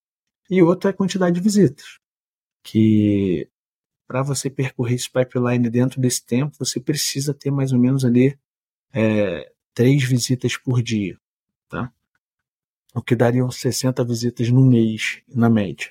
E 0.51 0.63
outra 0.63 0.91
é 0.91 0.93
a 0.93 0.97
quantidade 0.97 1.35
de 1.35 1.41
visitas, 1.41 1.99
que 2.63 3.49
para 4.07 4.23
você 4.23 4.51
percorrer 4.51 4.97
esse 4.97 5.11
pipeline 5.11 5.71
dentro 5.71 5.99
desse 6.03 6.25
tempo, 6.25 6.55
você 6.59 6.79
precisa 6.79 7.33
ter 7.33 7.51
mais 7.51 7.73
ou 7.73 7.79
menos 7.79 8.05
ali 8.05 8.39
é, 8.93 9.51
três 9.73 10.05
visitas 10.05 10.59
por 10.59 10.83
dia, 10.83 11.19
tá? 11.67 11.91
O 12.95 13.01
que 13.01 13.17
dariam 13.17 13.51
60 13.51 14.05
visitas 14.05 14.51
no 14.51 14.63
mês, 14.63 15.23
na 15.27 15.49
média. 15.49 15.91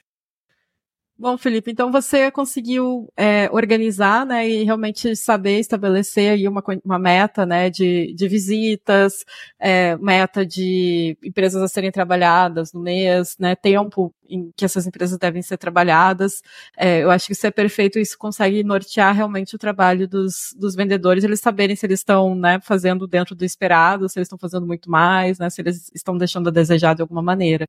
Bom, 1.16 1.38
Felipe, 1.38 1.70
então 1.72 1.92
você 1.92 2.32
conseguiu 2.32 3.08
é, 3.16 3.48
organizar, 3.52 4.26
né, 4.26 4.50
e 4.50 4.64
realmente 4.64 5.16
saber 5.16 5.60
estabelecer 5.60 6.32
aí 6.32 6.48
uma, 6.48 6.62
uma 6.84 6.98
meta, 6.98 7.46
né, 7.46 7.70
de, 7.70 8.14
de 8.16 8.28
visitas, 8.28 9.24
é, 9.60 9.96
meta 9.98 10.44
de 10.44 11.16
empresas 11.24 11.62
a 11.62 11.68
serem 11.68 11.92
trabalhadas 11.92 12.74
no 12.74 12.82
mês, 12.82 13.38
né, 13.40 13.56
tempo 13.56 14.12
em 14.28 14.52
que 14.58 14.66
essas 14.66 14.88
empresas 14.88 15.18
devem 15.20 15.44
ser 15.44 15.58
trabalhadas. 15.58 16.42
É, 16.76 17.04
eu 17.04 17.12
acho 17.12 17.28
que 17.28 17.34
isso 17.34 17.46
é 17.46 17.52
perfeito, 17.52 18.00
isso 18.00 18.18
consegue 18.18 18.64
nortear 18.64 19.16
realmente 19.16 19.56
o 19.56 19.60
trabalho 19.60 20.08
dos, 20.08 20.54
dos 20.58 20.74
vendedores, 20.76 21.24
eles 21.24 21.40
saberem 21.40 21.76
se 21.76 21.86
eles 21.86 22.00
estão, 22.00 22.34
né, 22.34 22.60
fazendo 22.64 23.08
dentro 23.08 23.36
do 23.36 23.46
esperado, 23.46 24.10
se 24.10 24.18
eles 24.18 24.26
estão 24.26 24.40
fazendo 24.40 24.66
muito 24.66 24.90
mais, 24.90 25.38
né, 25.38 25.48
se 25.52 25.62
eles 25.62 25.92
estão 25.94 26.18
deixando 26.18 26.50
a 26.50 26.52
desejar 26.52 26.96
de 26.96 27.04
alguma 27.04 27.22
maneira. 27.22 27.68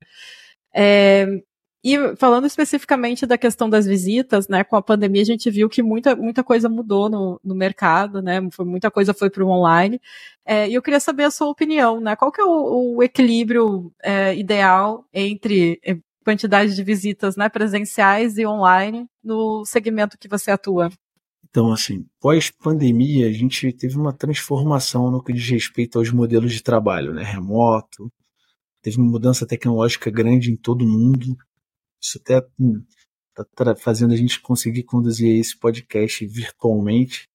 É, 0.75 1.27
e 1.85 2.17
falando 2.17 2.47
especificamente 2.47 3.27
da 3.27 3.37
questão 3.37 3.69
das 3.69 3.85
visitas, 3.85 4.49
né, 4.49 4.65
com 4.65 4.75
a 4.75 4.81
pandemia 4.81 5.21
a 5.21 5.27
gente 5.27 5.51
viu 5.51 5.69
que 5.69 5.83
muita, 5.83 6.17
muita 6.17 6.43
coisa 6.43 6.67
mudou 6.67 7.11
no, 7.11 7.39
no 7.45 7.55
mercado, 7.55 8.23
né, 8.23 8.41
foi, 8.51 8.65
muita 8.65 8.91
coisa 8.91 9.13
foi 9.13 9.29
para 9.29 9.45
o 9.45 9.51
online. 9.51 10.01
É, 10.47 10.67
e 10.67 10.73
eu 10.73 10.81
queria 10.81 10.99
saber 10.99 11.25
a 11.25 11.31
sua 11.31 11.49
opinião, 11.49 12.01
né, 12.01 12.17
qual 12.17 12.33
que 12.33 12.41
é 12.41 12.45
o, 12.45 12.97
o 12.97 13.03
equilíbrio 13.03 13.93
é, 14.03 14.35
ideal 14.35 15.05
entre 15.13 15.79
é, 15.85 15.99
quantidade 16.25 16.75
de 16.75 16.83
visitas 16.83 17.37
né, 17.37 17.51
presenciais 17.51 18.39
e 18.39 18.47
online 18.47 19.07
no 19.23 19.67
segmento 19.67 20.17
que 20.17 20.27
você 20.27 20.51
atua? 20.51 20.91
Então, 21.51 21.71
assim, 21.71 22.07
pós-pandemia, 22.19 23.29
a 23.29 23.33
gente 23.33 23.71
teve 23.75 23.97
uma 23.97 24.13
transformação 24.13 25.11
no 25.11 25.23
que 25.23 25.35
diz 25.35 25.49
respeito 25.51 25.99
aos 25.99 26.11
modelos 26.11 26.53
de 26.53 26.63
trabalho, 26.63 27.13
né? 27.13 27.23
Remoto, 27.23 28.11
teve 28.83 28.97
uma 28.97 29.09
mudança 29.09 29.47
tecnológica 29.47 30.11
grande 30.11 30.51
em 30.51 30.57
todo 30.57 30.85
mundo. 30.85 31.37
Isso 32.05 32.19
até 32.19 32.37
está 32.37 33.73
hum, 33.73 33.77
fazendo 33.79 34.13
a 34.13 34.17
gente 34.17 34.39
conseguir 34.41 34.83
conduzir 34.83 35.41
esse 35.41 35.57
podcast 35.57 36.27
virtualmente. 36.27 37.27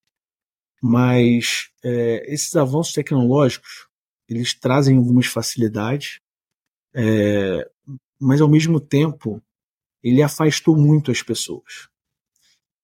Mas 0.79 1.71
é, 1.83 2.31
esses 2.31 2.55
avanços 2.55 2.93
tecnológicos, 2.93 3.87
eles 4.29 4.53
trazem 4.53 4.95
algumas 4.95 5.25
facilidades, 5.25 6.19
é, 6.93 7.67
mas 8.21 8.39
ao 8.39 8.47
mesmo 8.47 8.79
tempo 8.79 9.41
ele 10.03 10.21
afastou 10.21 10.77
muito 10.77 11.11
as 11.11 11.23
pessoas. 11.23 11.89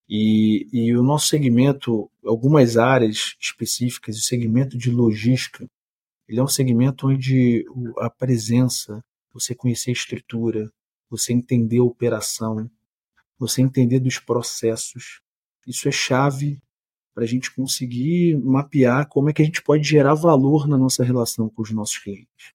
E, 0.10 0.68
e, 0.74 0.96
o 0.96 1.04
nosso 1.04 1.28
segmento, 1.28 2.12
algumas 2.24 2.78
áreas 2.78 3.36
específicas, 3.40 4.18
o 4.18 4.22
segmento 4.22 4.78
de 4.78 4.92
logística, 4.92 5.66
ele 6.28 6.40
é 6.40 6.44
um 6.44 6.48
segmento 6.48 7.08
onde 7.08 7.64
a 8.00 8.10
presença, 8.10 9.04
você 9.32 9.56
conhecer 9.56 9.92
a 9.92 9.94
estrutura, 9.94 10.72
você 11.18 11.34
entender 11.34 11.80
a 11.80 11.84
operação, 11.84 12.70
você 13.38 13.62
entender 13.62 14.00
dos 14.00 14.20
processos. 14.20 15.22
Isso 15.68 15.88
é 15.88 15.92
chave 15.92 16.62
para 17.14 17.24
a 17.24 17.28
gente 17.28 17.54
conseguir 17.54 18.38
mapear 18.38 19.08
como 19.08 19.30
é 19.30 19.34
que 19.34 19.42
a 19.42 19.46
gente 19.46 19.62
pode 19.62 19.88
gerar 19.88 20.14
valor 20.14 20.68
na 20.68 20.78
nossa 20.78 21.04
relação 21.04 21.50
com 21.50 21.62
os 21.62 21.72
nossos 21.72 21.98
clientes. 21.98 22.54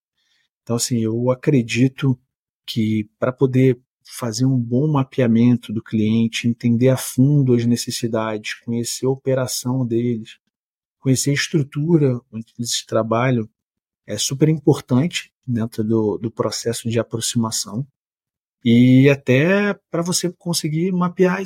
Então, 0.63 0.77
assim, 0.77 0.99
eu 0.99 1.31
acredito 1.31 2.19
que 2.67 3.09
para 3.19 3.33
poder 3.33 3.81
fazer 4.05 4.45
um 4.45 4.59
bom 4.59 4.87
mapeamento 4.87 5.73
do 5.73 5.83
cliente, 5.83 6.49
entender 6.49 6.89
a 6.89 6.97
fundo 6.97 7.55
as 7.55 7.65
necessidades, 7.65 8.55
conhecer 8.55 9.07
a 9.07 9.11
operação 9.11 9.87
deles, 9.87 10.39
conhecer 10.99 11.31
a 11.31 11.35
estrutura 11.35 12.21
onde 12.31 12.53
eles 12.59 12.85
trabalham, 12.85 13.49
é 14.07 14.19
super 14.19 14.49
importante 14.49 15.33
dentro 15.47 15.83
do, 15.83 16.19
do 16.19 16.31
processo 16.31 16.89
de 16.89 16.99
aproximação 16.99 17.87
e 18.65 19.09
até 19.09 19.75
para 19.91 20.03
você 20.03 20.31
conseguir 20.33 20.93
mapear 20.93 21.43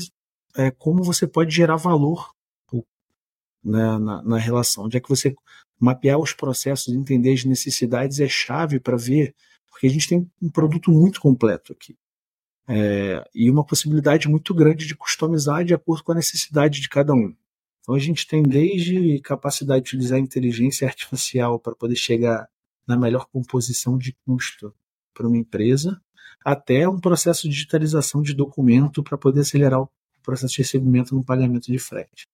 é, 0.56 0.70
como 0.70 1.02
você 1.02 1.26
pode 1.26 1.54
gerar 1.54 1.76
valor 1.76 2.32
né, 3.64 3.98
na, 3.98 4.22
na, 4.22 4.38
relação. 4.38 4.84
Onde 4.84 4.96
é 4.96 5.00
que 5.00 5.08
você 5.08 5.34
mapear 5.80 6.18
os 6.18 6.32
processos, 6.32 6.94
entender 6.94 7.32
as 7.32 7.44
necessidades 7.44 8.20
é 8.20 8.28
chave 8.28 8.78
para 8.78 8.96
ver, 8.96 9.34
porque 9.68 9.86
a 9.86 9.90
gente 9.90 10.08
tem 10.08 10.30
um 10.40 10.50
produto 10.50 10.90
muito 10.90 11.20
completo 11.20 11.72
aqui. 11.72 11.96
É, 12.66 13.22
e 13.34 13.50
uma 13.50 13.64
possibilidade 13.64 14.28
muito 14.28 14.54
grande 14.54 14.86
de 14.86 14.96
customizar 14.96 15.64
de 15.64 15.74
acordo 15.74 16.02
com 16.02 16.12
a 16.12 16.16
necessidade 16.16 16.80
de 16.80 16.88
cada 16.88 17.12
um. 17.12 17.34
Então 17.80 17.94
a 17.94 17.98
gente 17.98 18.26
tem 18.26 18.42
desde 18.42 19.20
capacidade 19.20 19.84
de 19.84 19.88
utilizar 19.88 20.18
inteligência 20.18 20.88
artificial 20.88 21.60
para 21.60 21.74
poder 21.74 21.96
chegar 21.96 22.48
na 22.86 22.96
melhor 22.96 23.26
composição 23.26 23.98
de 23.98 24.16
custo 24.24 24.74
para 25.12 25.28
uma 25.28 25.36
empresa, 25.36 26.00
até 26.44 26.86
um 26.86 27.00
processo 27.00 27.48
de 27.48 27.54
digitalização 27.54 28.20
de 28.20 28.34
documento 28.34 29.02
para 29.02 29.16
poder 29.16 29.40
acelerar 29.40 29.80
o 29.80 29.90
processo 30.22 30.52
de 30.54 30.58
recebimento 30.58 31.14
no 31.14 31.24
pagamento 31.24 31.72
de 31.72 31.78
frete. 31.78 32.28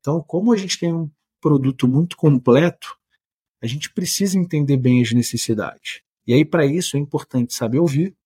Então, 0.00 0.22
como 0.22 0.52
a 0.52 0.56
gente 0.56 0.78
tem 0.78 0.94
um 0.94 1.10
produto 1.40 1.86
muito 1.86 2.16
completo, 2.16 2.96
a 3.62 3.66
gente 3.66 3.92
precisa 3.92 4.38
entender 4.38 4.78
bem 4.78 5.02
as 5.02 5.12
necessidades. 5.12 6.00
E 6.26 6.32
aí, 6.32 6.44
para 6.44 6.64
isso, 6.64 6.96
é 6.96 7.00
importante 7.00 7.52
saber 7.54 7.78
ouvir, 7.78 8.16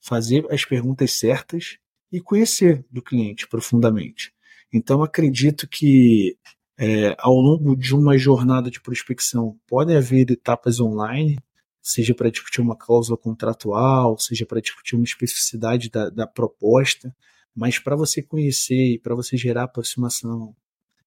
fazer 0.00 0.46
as 0.52 0.64
perguntas 0.64 1.12
certas 1.12 1.78
e 2.12 2.20
conhecer 2.20 2.84
do 2.90 3.02
cliente 3.02 3.48
profundamente. 3.48 4.32
Então, 4.70 5.02
acredito 5.02 5.66
que 5.66 6.36
é, 6.76 7.14
ao 7.18 7.34
longo 7.34 7.74
de 7.74 7.94
uma 7.94 8.18
jornada 8.18 8.70
de 8.70 8.80
prospecção 8.80 9.58
podem 9.66 9.96
haver 9.96 10.30
etapas 10.30 10.80
online, 10.80 11.38
seja 11.84 12.14
para 12.14 12.30
discutir 12.30 12.62
uma 12.62 12.74
cláusula 12.74 13.18
contratual, 13.18 14.18
seja 14.18 14.46
para 14.46 14.58
discutir 14.58 14.96
uma 14.96 15.04
especificidade 15.04 15.90
da, 15.90 16.08
da 16.08 16.26
proposta, 16.26 17.14
mas 17.54 17.78
para 17.78 17.94
você 17.94 18.22
conhecer 18.22 18.94
e 18.94 18.98
para 18.98 19.14
você 19.14 19.36
gerar 19.36 19.64
aproximação 19.64 20.56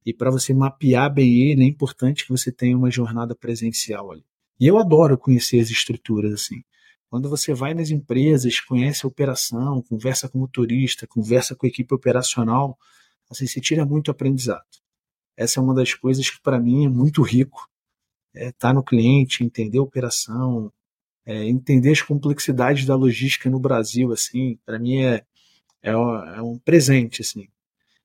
e 0.05 0.13
para 0.13 0.29
você 0.29 0.53
mapear 0.53 1.11
bem 1.11 1.49
ele, 1.49 1.63
é 1.63 1.65
importante 1.65 2.23
que 2.23 2.29
você 2.29 2.51
tenha 2.51 2.77
uma 2.77 2.91
jornada 2.91 3.33
presencial 3.33 4.11
ali. 4.11 4.23
E 4.59 4.67
eu 4.67 4.77
adoro 4.77 5.17
conhecer 5.17 5.59
as 5.59 5.71
estruturas 5.71 6.31
assim. 6.31 6.61
Quando 7.09 7.27
você 7.27 7.55
vai 7.55 7.73
nas 7.73 7.89
empresas, 7.89 8.59
conhece 8.59 9.03
a 9.03 9.09
operação, 9.09 9.81
conversa 9.81 10.29
com 10.29 10.37
o 10.37 10.41
motorista, 10.41 11.07
conversa 11.07 11.55
com 11.55 11.65
a 11.65 11.69
equipe 11.69 11.93
operacional, 11.93 12.77
assim, 13.31 13.47
você 13.47 13.59
tira 13.59 13.83
muito 13.83 14.11
aprendizado. 14.11 14.63
Essa 15.35 15.59
é 15.59 15.63
uma 15.63 15.73
das 15.73 15.93
coisas 15.95 16.29
que 16.29 16.41
para 16.41 16.59
mim 16.59 16.85
é 16.85 16.89
muito 16.89 17.23
rico. 17.23 17.67
É, 18.37 18.51
tá 18.51 18.73
no 18.73 18.83
cliente, 18.83 19.43
entender 19.43 19.79
a 19.79 19.83
operação, 19.83 20.71
é, 21.25 21.45
entender 21.45 21.91
as 21.91 22.01
complexidades 22.01 22.85
da 22.85 22.95
logística 22.95 23.49
no 23.49 23.59
Brasil, 23.59 24.11
assim, 24.11 24.57
para 24.65 24.79
mim 24.79 24.99
é, 25.03 25.23
é, 25.83 25.91
é 25.91 26.41
um 26.41 26.57
presente, 26.59 27.21
assim. 27.21 27.47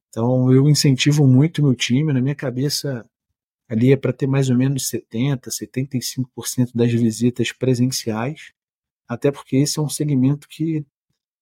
Então 0.08 0.52
eu 0.52 0.68
incentivo 0.68 1.26
muito 1.26 1.62
meu 1.62 1.74
time, 1.74 2.12
na 2.12 2.20
minha 2.20 2.34
cabeça 2.34 3.06
ali 3.68 3.92
é 3.92 3.96
para 3.96 4.12
ter 4.12 4.26
mais 4.26 4.50
ou 4.50 4.56
menos 4.56 4.88
70, 4.88 5.50
75% 5.50 6.72
das 6.74 6.92
visitas 6.92 7.52
presenciais, 7.52 8.52
até 9.08 9.30
porque 9.30 9.56
esse 9.56 9.78
é 9.78 9.82
um 9.82 9.88
segmento 9.88 10.48
que 10.48 10.84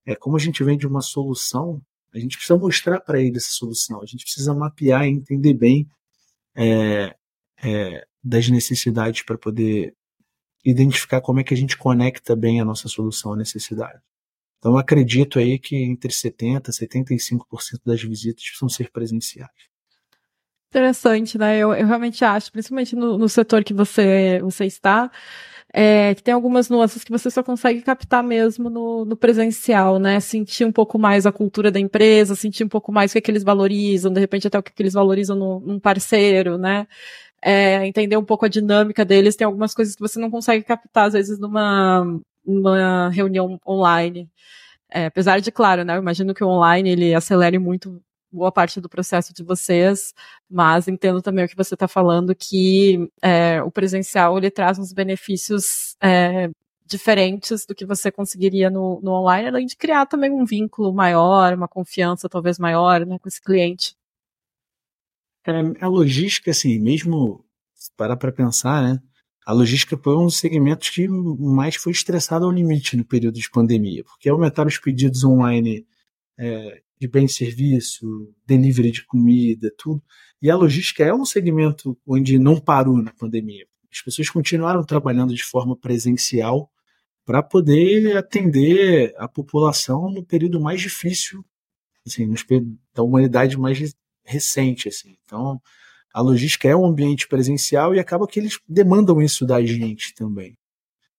é 0.06 0.14
como 0.14 0.37
a 0.37 0.38
gente 0.38 0.62
vende 0.62 0.87
uma 0.87 1.00
solução, 1.00 1.82
a 2.14 2.18
gente 2.18 2.37
precisa 2.37 2.59
mostrar 2.59 3.00
para 3.00 3.20
ele 3.20 3.37
essa 3.37 3.50
solução, 3.50 4.02
a 4.02 4.06
gente 4.06 4.25
precisa 4.25 4.54
mapear 4.54 5.06
e 5.06 5.11
entender 5.11 5.54
bem 5.54 5.88
é, 6.54 7.16
é, 7.62 8.06
das 8.23 8.49
necessidades 8.49 9.23
para 9.23 9.39
poder 9.39 9.95
identificar 10.65 11.21
como 11.21 11.41
é 11.41 11.45
que 11.45 11.55
a 11.55 11.57
gente 11.57 11.77
conecta 11.77 12.37
bem 12.37 12.61
a 12.61 12.65
nossa 12.65 12.89
solução 12.89 13.33
à 13.33 13.37
necessidade. 13.37 14.00
Então, 14.59 14.77
acredito 14.77 15.39
aí 15.39 15.59
que 15.59 15.75
entre 15.77 16.12
70% 16.12 16.69
e 16.69 16.87
75% 16.87 17.81
das 17.85 18.03
visitas 18.03 18.45
precisam 18.45 18.69
ser 18.69 18.91
presenciais. 18.91 19.50
Interessante, 20.71 21.37
né? 21.37 21.59
Eu, 21.59 21.73
eu 21.73 21.87
realmente 21.87 22.25
acho, 22.25 22.53
principalmente 22.53 22.95
no, 22.95 23.19
no 23.19 23.29
setor 23.29 23.65
que 23.65 23.75
você, 23.75 24.39
você 24.41 24.67
está, 24.67 25.11
é, 25.73 26.15
que 26.15 26.23
tem 26.23 26.33
algumas 26.33 26.69
nuances 26.69 27.03
que 27.03 27.11
você 27.11 27.31
só 27.31 27.43
consegue 27.43 27.81
captar 27.83 28.23
mesmo 28.23 28.71
no, 28.71 29.05
no, 29.05 29.17
presencial, 29.17 29.99
né? 29.99 30.21
Sentir 30.21 30.65
um 30.65 30.71
pouco 30.71 30.99
mais 30.99 31.27
a 31.27 31.33
cultura 31.33 31.73
da 31.73 31.81
empresa, 31.81 32.37
sentir 32.37 32.62
um 32.62 32.69
pouco 32.69 32.93
mais 32.93 33.11
o 33.11 33.15
que, 33.15 33.19
é 33.19 33.21
que 33.21 33.31
eles 33.31 33.43
valorizam, 33.43 34.12
de 34.12 34.21
repente 34.21 34.47
até 34.47 34.59
o 34.59 34.62
que, 34.62 34.71
é 34.71 34.75
que 34.75 34.83
eles 34.83 34.95
valorizam 34.95 35.37
no, 35.37 35.59
num 35.61 35.81
parceiro, 35.81 36.59
né? 36.59 36.87
É, 37.42 37.87
entender 37.87 38.16
um 38.16 38.25
pouco 38.25 38.44
a 38.44 38.49
dinâmica 38.49 39.04
deles. 39.04 39.37
Tem 39.37 39.47
algumas 39.47 39.75
coisas 39.75 39.94
que 39.94 40.00
você 40.00 40.18
não 40.18 40.30
consegue 40.30 40.64
captar, 40.64 41.09
às 41.09 41.14
vezes, 41.14 41.38
numa, 41.38 42.04
numa 42.44 43.09
reunião 43.11 43.59
online. 43.66 44.28
É, 44.90 45.06
apesar 45.06 45.40
de, 45.40 45.52
claro, 45.52 45.85
né, 45.85 45.97
eu 45.97 46.00
imagino 46.00 46.35
que 46.35 46.44
o 46.44 46.49
online 46.49 46.90
ele 46.90 47.14
acelere 47.14 47.59
muito 47.59 48.02
boa 48.32 48.52
parte 48.52 48.80
do 48.80 48.88
processo 48.88 49.32
de 49.35 49.42
vocês, 49.42 50.14
mas 50.49 50.88
entendo 50.88 51.20
também 51.20 51.44
o 51.44 51.49
que 51.49 51.56
você 51.56 51.75
está 51.75 51.88
falando, 51.88 52.35
que 52.35 53.11
é, 53.23 53.62
o 53.62 53.70
presencial 53.70 54.37
ele 54.38 54.50
traz 54.50 54.78
uns 54.78 54.92
benefícios 54.92 55.97
é, 56.00 56.49
diferentes 56.87 57.66
do 57.66 57.75
que 57.75 57.87
você 57.87 58.11
conseguiria 58.11 58.70
no, 58.70 59.00
no, 59.02 59.12
online, 59.12 59.49
além 59.49 59.66
de 59.66 59.76
criar 59.76 60.06
também 60.06 60.30
um 60.30 60.44
vínculo 60.44 60.92
maior, 60.92 61.54
uma 61.54 61.68
confiança 61.68 62.28
talvez 62.28 62.59
maior 62.59 63.04
né, 63.06 63.18
com 63.18 63.28
esse 63.28 63.40
cliente. 63.40 63.94
É, 65.50 65.85
a 65.85 65.88
logística, 65.88 66.50
assim, 66.50 66.78
mesmo 66.78 67.45
parar 67.97 68.16
para 68.16 68.33
pensar, 68.33 68.83
né? 68.83 69.00
a 69.45 69.52
logística 69.52 69.97
foi 69.97 70.16
um 70.16 70.26
dos 70.26 70.38
segmentos 70.38 70.90
que 70.90 71.09
mais 71.09 71.75
foi 71.76 71.92
estressado 71.92 72.45
ao 72.45 72.50
limite 72.50 72.97
no 72.97 73.04
período 73.04 73.38
de 73.38 73.50
pandemia, 73.50 74.04
porque 74.04 74.28
aumentaram 74.28 74.69
os 74.69 74.78
pedidos 74.78 75.25
online 75.25 75.85
é, 76.38 76.83
de 77.00 77.09
bem 77.09 77.25
e 77.25 77.29
serviço, 77.29 78.33
delivery 78.46 78.92
de 78.92 79.05
comida, 79.07 79.72
tudo. 79.77 80.03
E 80.40 80.51
a 80.51 80.57
logística 80.57 81.03
é 81.03 81.12
um 81.12 81.25
segmento 81.25 81.98
onde 82.07 82.38
não 82.38 82.61
parou 82.61 82.96
na 83.03 83.12
pandemia. 83.12 83.66
As 83.90 84.01
pessoas 84.03 84.31
continuaram 84.31 84.85
trabalhando 84.85 85.35
de 85.35 85.42
forma 85.42 85.77
presencial 85.77 86.70
para 87.25 87.42
poder 87.42 88.16
atender 88.16 89.14
a 89.16 89.27
população 89.27 90.11
no 90.11 90.25
período 90.25 90.61
mais 90.61 90.81
difícil, 90.81 91.44
assim, 92.07 92.33
da 92.94 93.03
humanidade 93.03 93.59
mais 93.59 93.94
recente, 94.31 94.88
assim. 94.88 95.16
Então, 95.25 95.61
a 96.12 96.21
logística 96.21 96.69
é 96.69 96.75
um 96.75 96.87
ambiente 96.87 97.29
presencial 97.29 97.95
e 97.95 98.01
acaba 98.01 98.27
que 98.27 98.40
eles 98.40 98.59
demandam 98.69 99.21
isso 99.23 99.47
da 99.47 99.64
gente 99.64 100.14
também. 100.14 100.57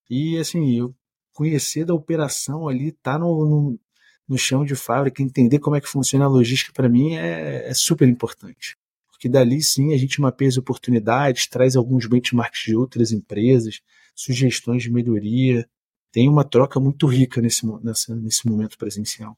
E 0.09 0.37
assim, 0.37 0.77
eu 0.77 0.93
conhecer 1.33 1.85
da 1.85 1.93
operação 1.93 2.67
ali, 2.67 2.91
tá 2.91 3.17
no, 3.17 3.45
no, 3.45 3.79
no 4.27 4.37
chão 4.37 4.65
de 4.65 4.75
fábrica, 4.75 5.23
entender 5.23 5.59
como 5.59 5.75
é 5.75 5.81
que 5.81 5.87
funciona 5.87 6.25
a 6.25 6.27
logística 6.27 6.73
para 6.73 6.89
mim 6.89 7.15
é, 7.15 7.69
é, 7.69 7.73
super 7.73 8.07
importante. 8.07 8.77
Porque 9.09 9.29
dali 9.29 9.61
sim 9.61 9.93
a 9.93 9.97
gente 9.97 10.19
mapeia 10.19 10.49
as 10.49 10.57
oportunidades, 10.57 11.47
traz 11.47 11.75
alguns 11.75 12.05
benchmarks 12.05 12.63
de 12.65 12.75
outras 12.75 13.11
empresas, 13.11 13.79
sugestões 14.13 14.83
de 14.83 14.91
melhoria. 14.91 15.67
Tem 16.11 16.27
uma 16.27 16.43
troca 16.43 16.79
muito 16.79 17.07
rica 17.07 17.39
nesse, 17.39 17.65
nessa, 17.81 18.13
nesse 18.15 18.45
momento 18.47 18.77
presencial. 18.77 19.37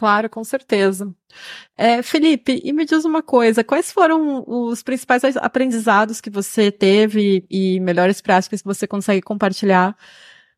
Claro, 0.00 0.30
com 0.30 0.42
certeza. 0.42 1.14
É, 1.76 2.02
Felipe, 2.02 2.58
e 2.64 2.72
me 2.72 2.86
diz 2.86 3.04
uma 3.04 3.22
coisa: 3.22 3.62
quais 3.62 3.92
foram 3.92 4.42
os 4.48 4.82
principais 4.82 5.22
aprendizados 5.36 6.22
que 6.22 6.30
você 6.30 6.72
teve 6.72 7.44
e 7.50 7.78
melhores 7.80 8.22
práticas 8.22 8.62
que 8.62 8.66
você 8.66 8.86
consegue 8.86 9.20
compartilhar 9.20 9.94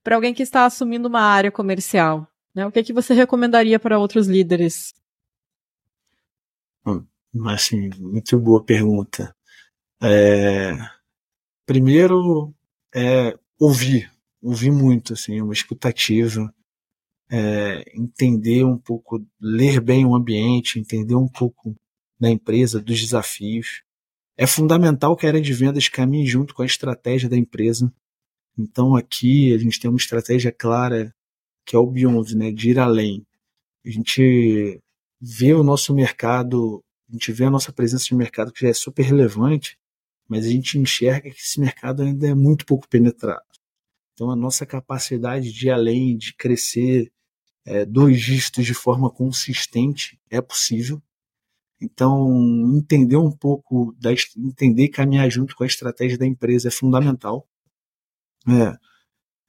para 0.00 0.14
alguém 0.14 0.33
que 0.33 0.44
está 0.44 0.64
assumindo 0.64 1.09
uma 1.09 1.22
área 1.22 1.50
comercial? 1.50 2.24
Né? 2.55 2.64
O 2.64 2.70
que, 2.70 2.78
é 2.78 2.83
que 2.85 2.92
você 2.92 3.14
recomendaria 3.14 3.81
para 3.81 3.98
outros 3.98 4.28
líderes? 4.28 4.94
Hum, 6.87 7.05
assim, 7.46 7.90
muito 7.98 8.38
boa 8.38 8.62
pergunta. 8.62 9.35
É, 10.00 10.72
primeiro, 11.66 12.55
é 12.94 13.37
ouvir, 13.59 14.09
ouvir 14.40 14.70
muito, 14.70 15.14
assim, 15.14 15.40
uma 15.40 15.52
escutativa 15.52 16.55
é, 17.33 17.83
entender 17.95 18.62
um 18.62 18.77
pouco, 18.77 19.27
ler 19.40 19.81
bem 19.81 20.05
o 20.05 20.14
ambiente, 20.14 20.79
entender 20.79 21.14
um 21.14 21.27
pouco 21.27 21.75
da 22.21 22.31
empresa, 22.31 22.79
dos 22.79 23.01
desafios. 23.01 23.83
É 24.37 24.47
fundamental 24.47 25.16
que 25.16 25.25
a 25.25 25.31
área 25.31 25.40
de 25.40 25.55
vendas 25.55 25.88
caminhe 25.88 26.27
junto 26.27 26.55
com 26.55 26.61
a 26.61 26.66
estratégia 26.66 27.31
da 27.31 27.37
empresa. 27.37 27.90
Então 28.59 28.95
aqui 28.95 29.55
a 29.55 29.57
gente 29.57 29.81
tem 29.81 29.90
uma 29.90 29.97
estratégia 29.97 30.53
clara 30.53 31.14
que 31.64 31.75
é 31.75 31.79
o 31.79 31.87
Beyond, 31.87 32.37
né, 32.37 32.53
de 32.53 32.71
ir 32.71 32.79
além. 32.79 33.27
A 33.87 33.90
gente 33.90 34.79
vê 35.18 35.55
o 35.55 35.62
nosso 35.62 35.95
mercado, 35.95 36.85
a 37.09 37.12
gente 37.12 37.33
vê 37.33 37.45
a 37.45 37.51
nossa 37.51 37.73
presença 37.73 38.05
de 38.05 38.14
mercado 38.14 38.53
que 38.53 38.61
já 38.61 38.68
é 38.68 38.75
super 38.75 39.05
relevante, 39.05 39.79
mas 40.29 40.45
a 40.45 40.51
gente 40.51 40.79
enxerga 40.79 41.31
que 41.31 41.40
esse 41.40 41.59
mercado 41.59 42.03
ainda 42.03 42.29
é 42.29 42.35
muito 42.35 42.66
pouco 42.66 42.87
penetrado. 42.88 43.40
Então 44.12 44.31
a 44.31 44.37
nossa 44.37 44.66
capacidade 44.66 45.51
de 45.51 45.68
ir 45.68 45.71
além, 45.71 46.16
de 46.16 46.35
crescer, 46.35 47.11
é, 47.64 47.85
dois 47.85 48.20
dígitos 48.20 48.66
de 48.66 48.75
forma 48.75 49.11
consistente 49.11 50.20
é 50.31 50.40
possível. 50.40 51.03
Então, 51.81 52.29
entender 52.77 53.16
um 53.16 53.31
pouco, 53.31 53.94
da, 53.98 54.12
entender 54.12 54.85
e 54.85 54.88
caminhar 54.88 55.29
junto 55.31 55.57
com 55.57 55.64
a 55.64 55.66
estratégia 55.66 56.16
da 56.16 56.27
empresa 56.27 56.68
é 56.68 56.70
fundamental. 56.70 57.48
É, 58.48 58.77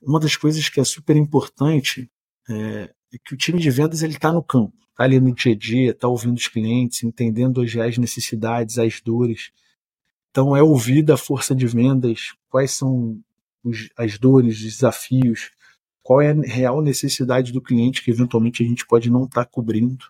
uma 0.02 0.20
das 0.20 0.36
coisas 0.36 0.68
que 0.68 0.80
é 0.80 0.84
super 0.84 1.16
importante 1.16 2.10
é, 2.50 2.94
é 3.14 3.18
que 3.24 3.34
o 3.34 3.38
time 3.38 3.60
de 3.60 3.70
vendas 3.70 4.02
ele 4.02 4.14
está 4.14 4.32
no 4.32 4.44
campo, 4.44 4.76
está 4.90 5.04
ali 5.04 5.20
no 5.20 5.34
dia 5.34 5.54
a 5.54 5.58
dia, 5.58 5.92
está 5.92 6.08
ouvindo 6.08 6.38
os 6.38 6.48
clientes, 6.48 7.04
entendendo 7.04 7.62
as 7.62 7.98
necessidades, 7.98 8.80
as 8.80 9.00
dores. 9.00 9.52
Então, 10.32 10.56
é 10.56 10.64
ouvir 10.64 11.04
da 11.04 11.18
força 11.18 11.54
de 11.54 11.68
vendas 11.68 12.34
quais 12.50 12.72
são 12.72 13.22
os, 13.64 13.90
as 13.96 14.18
dores, 14.18 14.58
os 14.58 14.64
desafios, 14.64 15.52
qual 16.04 16.22
é 16.22 16.32
a 16.32 16.34
real 16.34 16.82
necessidade 16.82 17.52
do 17.52 17.62
cliente 17.62 18.04
que 18.04 18.12
eventualmente 18.12 18.62
a 18.62 18.68
gente 18.68 18.86
pode 18.86 19.10
não 19.10 19.24
estar 19.24 19.46
tá 19.46 19.50
cobrindo 19.50 20.06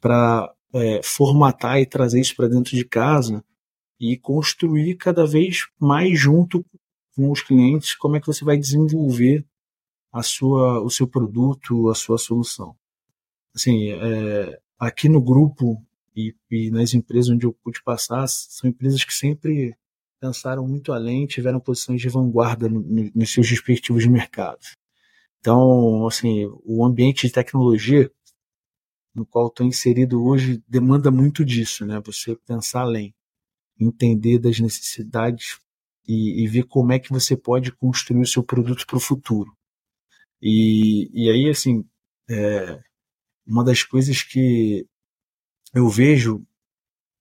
para 0.00 0.52
é, 0.74 1.00
formatar 1.02 1.80
e 1.80 1.86
trazer 1.86 2.20
isso 2.20 2.34
para 2.36 2.48
dentro 2.48 2.76
de 2.76 2.84
casa 2.84 3.42
e 3.98 4.16
construir 4.16 4.96
cada 4.96 5.24
vez 5.24 5.66
mais 5.80 6.18
junto 6.18 6.64
com 7.14 7.30
os 7.30 7.40
clientes 7.40 7.94
como 7.94 8.16
é 8.16 8.20
que 8.20 8.26
você 8.26 8.44
vai 8.44 8.58
desenvolver 8.58 9.44
a 10.12 10.22
sua, 10.22 10.80
o 10.82 10.90
seu 10.90 11.06
produto, 11.06 11.88
a 11.88 11.94
sua 11.94 12.18
solução. 12.18 12.76
Assim, 13.54 13.90
é, 13.90 14.58
aqui 14.78 15.08
no 15.08 15.20
grupo 15.20 15.82
e, 16.14 16.34
e 16.50 16.70
nas 16.70 16.94
empresas 16.94 17.30
onde 17.30 17.46
eu 17.46 17.52
pude 17.52 17.82
passar, 17.82 18.26
são 18.26 18.68
empresas 18.68 19.04
que 19.04 19.14
sempre 19.14 19.74
pensaram 20.20 20.66
muito 20.66 20.92
além, 20.92 21.26
tiveram 21.26 21.60
posições 21.60 22.00
de 22.00 22.08
vanguarda 22.08 22.68
no, 22.68 22.80
no, 22.80 23.10
nos 23.14 23.32
seus 23.32 23.48
respectivos 23.48 24.06
mercados. 24.06 24.74
Então, 25.46 26.08
assim, 26.08 26.44
o 26.64 26.84
ambiente 26.84 27.24
de 27.24 27.32
tecnologia 27.32 28.10
no 29.14 29.24
qual 29.24 29.46
estou 29.46 29.64
inserido 29.64 30.20
hoje 30.24 30.60
demanda 30.66 31.08
muito 31.08 31.44
disso, 31.44 31.86
né? 31.86 32.02
Você 32.04 32.34
pensar 32.44 32.80
além, 32.80 33.14
entender 33.78 34.40
das 34.40 34.58
necessidades 34.58 35.60
e, 36.04 36.42
e 36.42 36.48
ver 36.48 36.64
como 36.64 36.90
é 36.90 36.98
que 36.98 37.12
você 37.12 37.36
pode 37.36 37.70
construir 37.70 38.22
o 38.22 38.26
seu 38.26 38.42
produto 38.42 38.84
para 38.84 38.96
o 38.96 39.00
futuro. 39.00 39.56
E, 40.42 41.08
e 41.14 41.30
aí, 41.30 41.48
assim, 41.48 41.84
é, 42.28 42.82
uma 43.46 43.62
das 43.62 43.84
coisas 43.84 44.24
que 44.24 44.84
eu 45.72 45.88
vejo 45.88 46.44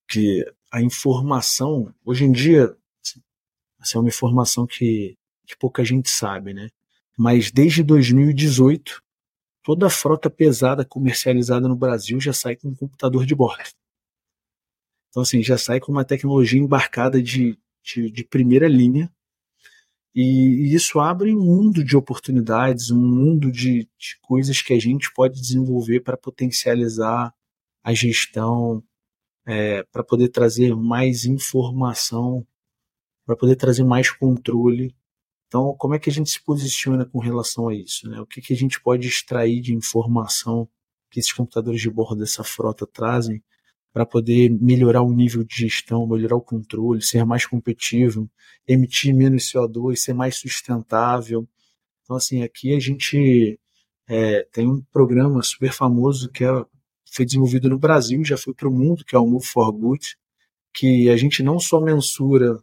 que 0.10 0.44
a 0.74 0.82
informação, 0.82 1.94
hoje 2.04 2.24
em 2.24 2.32
dia, 2.32 2.76
essa 3.80 4.00
é 4.00 4.02
uma 4.02 4.10
informação 4.10 4.66
que, 4.66 5.16
que 5.46 5.56
pouca 5.56 5.86
gente 5.86 6.10
sabe, 6.10 6.56
né? 6.56 6.70
Mas 7.18 7.52
desde 7.52 7.84
2018, 7.84 9.02
toda 9.64 9.88
a 9.88 9.90
frota 9.90 10.30
pesada 10.30 10.86
comercializada 10.86 11.68
no 11.68 11.76
Brasil 11.76 12.20
já 12.20 12.34
sai 12.34 12.56
com 12.56 12.70
um 12.70 12.76
computador 12.76 13.26
de 13.26 13.34
bordo. 13.34 13.64
Então, 15.10 15.24
assim, 15.24 15.42
já 15.42 15.58
sai 15.58 15.80
com 15.80 15.92
uma 15.92 16.04
tecnologia 16.04 16.60
embarcada 16.60 17.22
de, 17.22 17.58
de, 17.84 18.12
de 18.12 18.24
primeira 18.26 18.68
linha. 18.68 19.12
E, 20.14 20.74
isso 20.74 21.00
abre 21.00 21.34
um 21.34 21.40
mundo 21.40 21.84
de 21.84 21.96
oportunidades, 21.96 22.92
um 22.92 23.00
mundo 23.00 23.52
de, 23.52 23.88
de 23.98 24.18
coisas 24.22 24.62
que 24.62 24.74
a 24.74 24.80
gente 24.80 25.14
pode 25.14 25.40
desenvolver 25.40 26.02
para 26.02 26.18
potencializar 26.18 27.34
a 27.84 27.94
gestão, 27.94 28.84
é, 29.46 29.84
para 29.84 30.04
poder 30.04 30.30
trazer 30.30 30.76
mais 30.76 31.26
informação 31.26 32.46
para 33.26 33.36
poder 33.36 33.56
trazer 33.56 33.84
mais 33.84 34.12
controle. 34.12 34.96
Então, 35.48 35.76
como 35.78 35.96
é 35.96 36.00
que 36.00 36.10
a 36.10 36.14
gente 36.14 36.30
se 36.30 36.44
posiciona 36.44 37.06
com 37.06 37.20
relação 37.20 37.68
a 37.70 37.76
isso? 37.76 38.10
Né? 38.10 38.20
O 38.20 38.26
que, 38.26 38.42
que 38.42 38.54
a 38.54 38.56
gente 38.56 38.82
pode 38.82 39.08
extrair 39.08 39.62
de 39.62 39.74
informação 39.74 40.68
que 41.10 41.20
esses 41.20 41.32
computadores 41.32 41.82
de 41.82 41.90
bordo 41.90 42.20
dessa 42.20 42.44
frota 42.44 42.86
trazem 42.86 43.42
para 43.94 44.06
poder 44.06 44.50
melhorar 44.50 45.02
o 45.04 45.14
nível 45.14 45.44
de 45.44 45.56
gestão, 45.56 46.06
melhorar 46.06 46.36
o 46.36 46.42
controle, 46.42 47.02
ser 47.02 47.24
mais 47.24 47.46
competitivo, 47.46 48.30
emitir 48.68 49.16
menos 49.16 49.50
CO2, 49.50 49.96
ser 49.96 50.14
mais 50.14 50.36
sustentável. 50.36 51.48
Então, 52.04 52.18
assim, 52.18 52.44
aqui 52.44 52.76
a 52.76 52.80
gente 52.80 53.58
é, 54.08 54.44
tem 54.52 54.68
um 54.68 54.82
programa 54.92 55.42
super 55.42 55.72
famoso 55.72 56.30
que 56.30 56.44
é, 56.44 56.50
foi 57.10 57.26
desenvolvido 57.26 57.70
no 57.70 57.80
Brasil, 57.80 58.22
já 58.26 58.38
foi 58.38 58.54
para 58.54 58.68
o 58.68 58.74
mundo, 58.74 59.06
que 59.06 59.16
é 59.16 59.20
o 59.20 59.26
Move 59.26 59.46
for 59.46 59.72
Good, 59.72 60.18
que 60.74 61.10
a 61.10 61.16
gente 61.16 61.42
não 61.42 61.58
só 61.58 61.80
mensura 61.80 62.62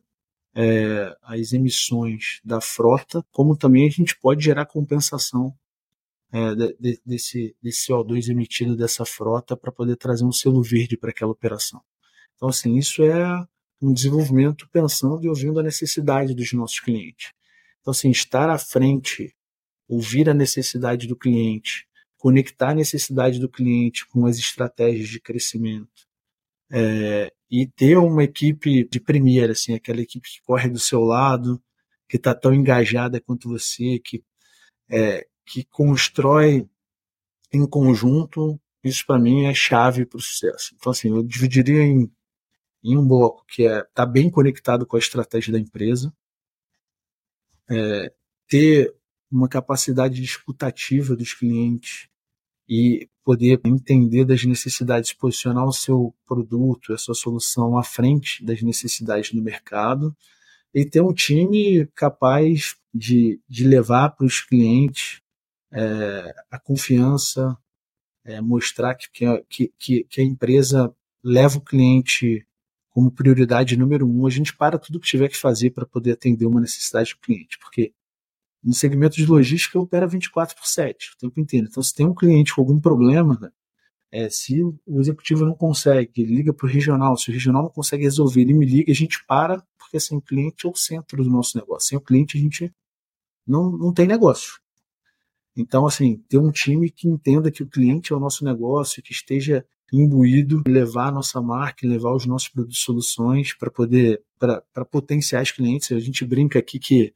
é, 0.55 1.17
as 1.23 1.53
emissões 1.53 2.41
da 2.45 2.61
frota, 2.61 3.25
como 3.31 3.57
também 3.57 3.87
a 3.87 3.91
gente 3.91 4.19
pode 4.19 4.45
gerar 4.45 4.67
compensação 4.67 5.55
é, 6.31 6.55
de, 6.55 7.01
desse, 7.05 7.57
desse 7.62 7.91
CO2 7.91 8.29
emitido 8.29 8.77
dessa 8.77 9.05
frota 9.05 9.57
para 9.57 9.73
poder 9.73 9.97
trazer 9.97 10.25
um 10.25 10.33
selo 10.33 10.62
verde 10.62 10.97
para 10.97 11.11
aquela 11.11 11.33
operação. 11.33 11.81
Então, 12.37 12.49
assim, 12.49 12.77
isso 12.77 13.03
é 13.03 13.47
um 13.81 13.93
desenvolvimento 13.93 14.69
pensando 14.73 15.25
e 15.25 15.29
ouvindo 15.29 15.61
a 15.61 15.62
necessidade 15.62 16.35
dos 16.35 16.53
nossos 16.53 16.81
clientes. 16.81 17.33
Então, 17.81 17.91
assim, 17.91 18.11
estar 18.11 18.49
à 18.49 18.59
frente, 18.59 19.35
ouvir 19.88 20.29
a 20.29 20.35
necessidade 20.35 21.07
do 21.07 21.17
cliente, 21.17 21.87
conectar 22.17 22.71
a 22.71 22.75
necessidade 22.75 23.41
do 23.41 23.49
cliente 23.49 24.07
com 24.07 24.25
as 24.27 24.38
estratégias 24.38 25.09
de 25.09 25.21
crescimento, 25.21 26.09
é, 26.73 27.31
e 27.51 27.67
ter 27.67 27.99
uma 27.99 28.25
equipe 28.25 28.89
de 28.89 28.99
primeira, 28.99 29.53
assim, 29.53 29.75
aquela 29.75 30.01
equipe 30.01 30.27
que 30.27 30.43
corre 30.43 30.71
do 30.71 30.79
seu 30.79 31.01
lado, 31.03 31.63
que 32.09 32.17
está 32.17 32.35
tão 32.35 32.55
engajada 32.55 33.21
quanto 33.21 33.49
você, 33.49 33.99
que, 33.99 34.25
é, 34.91 35.27
que 35.45 35.65
constrói 35.65 36.67
em 37.53 37.67
conjunto, 37.67 38.59
isso 38.83 39.05
para 39.07 39.21
mim 39.21 39.45
é 39.45 39.55
chave 39.55 40.07
para 40.07 40.17
o 40.17 40.21
sucesso. 40.21 40.75
Então, 40.75 40.93
assim, 40.93 41.09
eu 41.11 41.23
dividiria 41.23 41.83
em, 41.83 42.11
em 42.83 42.97
um 42.97 43.07
bloco 43.07 43.45
que 43.47 43.65
é 43.65 43.81
estar 43.81 43.91
tá 43.93 44.07
bem 44.07 44.31
conectado 44.31 44.87
com 44.87 44.97
a 44.97 44.99
estratégia 44.99 45.53
da 45.53 45.59
empresa, 45.59 46.13
é, 47.71 48.13
ter 48.49 48.95
uma 49.31 49.49
capacidade 49.49 50.21
discutativa 50.21 51.15
dos 51.15 51.35
clientes 51.35 52.09
e 52.68 53.09
poder 53.25 53.61
entender 53.64 54.25
das 54.25 54.44
necessidades, 54.44 55.12
posicionar 55.12 55.64
o 55.64 55.72
seu 55.72 56.14
produto, 56.27 56.92
a 56.92 56.98
sua 56.98 57.14
solução 57.14 57.77
à 57.79 57.83
frente 57.83 58.44
das 58.44 58.62
necessidades 58.62 59.33
do 59.33 59.42
mercado 59.42 60.16
e 60.75 60.85
ter 60.85 61.01
um 61.01 61.12
time 61.12 61.87
capaz 61.94 62.77
de, 62.92 63.40
de 63.48 63.64
levar 63.64 64.11
para 64.11 64.27
os 64.27 64.40
clientes 64.40 65.20
é, 65.70 66.35
a 66.51 66.59
confiança, 66.59 67.57
é, 68.25 68.40
mostrar 68.40 68.94
que, 68.94 69.09
que, 69.48 69.72
que, 69.79 70.05
que 70.05 70.20
a 70.20 70.25
empresa 70.25 70.94
leva 71.22 71.59
o 71.59 71.62
cliente 71.62 72.46
como 72.90 73.11
prioridade 73.11 73.77
número 73.77 74.07
um, 74.07 74.27
a 74.27 74.31
gente 74.31 74.55
para 74.55 74.79
tudo 74.79 75.01
que 75.01 75.09
tiver 75.09 75.29
que 75.29 75.37
fazer 75.37 75.70
para 75.70 75.87
poder 75.87 76.12
atender 76.12 76.44
uma 76.44 76.61
necessidade 76.61 77.14
do 77.14 77.20
cliente, 77.20 77.59
porque 77.59 77.92
no 78.62 78.72
segmento 78.72 79.16
de 79.16 79.27
logística 79.27 79.79
opera 79.79 80.07
24 80.07 80.57
por 80.57 80.66
7 80.66 81.12
o 81.14 81.18
tempo 81.18 81.40
inteiro. 81.40 81.66
Então, 81.68 81.83
se 81.83 81.94
tem 81.94 82.07
um 82.07 82.14
cliente 82.14 82.55
com 82.55 82.61
algum 82.61 82.81
problema, 82.81 83.38
né, 83.40 83.51
é, 84.12 84.29
se 84.29 84.62
o 84.62 85.01
executivo 85.01 85.44
não 85.44 85.55
consegue, 85.55 86.22
ele 86.22 86.37
liga 86.37 86.53
para 86.53 86.66
o 86.66 86.68
regional, 86.68 87.16
se 87.16 87.31
o 87.31 87.33
regional 87.33 87.62
não 87.62 87.70
consegue 87.70 88.05
resolver, 88.05 88.42
ele 88.42 88.53
me 88.53 88.66
liga, 88.66 88.92
a 88.92 88.94
gente 88.94 89.25
para, 89.27 89.62
porque 89.79 89.96
assim, 89.96 90.16
o 90.16 90.20
cliente 90.20 90.66
é 90.66 90.68
o 90.68 90.77
centro 90.77 91.25
do 91.25 91.31
nosso 91.31 91.57
negócio. 91.57 91.88
Sem 91.88 91.98
o 91.98 92.01
cliente, 92.01 92.37
a 92.37 92.40
gente 92.40 92.72
não, 93.46 93.72
não 93.72 93.92
tem 93.92 94.07
negócio. 94.07 94.61
Então, 95.57 95.87
assim, 95.87 96.22
ter 96.29 96.38
um 96.38 96.51
time 96.51 96.90
que 96.90 97.09
entenda 97.09 97.51
que 97.51 97.62
o 97.62 97.66
cliente 97.66 98.12
é 98.12 98.16
o 98.16 98.20
nosso 98.20 98.44
negócio, 98.44 99.03
que 99.03 99.12
esteja 99.12 99.64
imbuído, 99.92 100.62
levar 100.66 101.09
a 101.09 101.12
nossa 101.12 101.40
marca, 101.40 101.87
levar 101.87 102.14
os 102.14 102.25
nossos 102.25 102.48
produtos 102.48 102.79
e 102.79 102.83
soluções 102.83 103.55
para 103.55 103.70
poder, 103.70 104.22
para 104.38 104.85
potenciais 104.85 105.51
clientes. 105.51 105.92
A 105.92 106.01
gente 106.01 106.25
brinca 106.25 106.59
aqui 106.59 106.79
que 106.79 107.12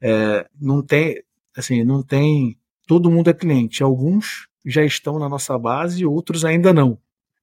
é, 0.00 0.46
não 0.60 0.82
tem, 0.82 1.22
assim, 1.56 1.84
não 1.84 2.02
tem. 2.02 2.58
Todo 2.86 3.10
mundo 3.10 3.30
é 3.30 3.34
cliente. 3.34 3.82
Alguns 3.82 4.48
já 4.64 4.84
estão 4.84 5.18
na 5.18 5.28
nossa 5.28 5.58
base, 5.58 6.04
outros 6.04 6.44
ainda 6.44 6.72
não. 6.72 6.98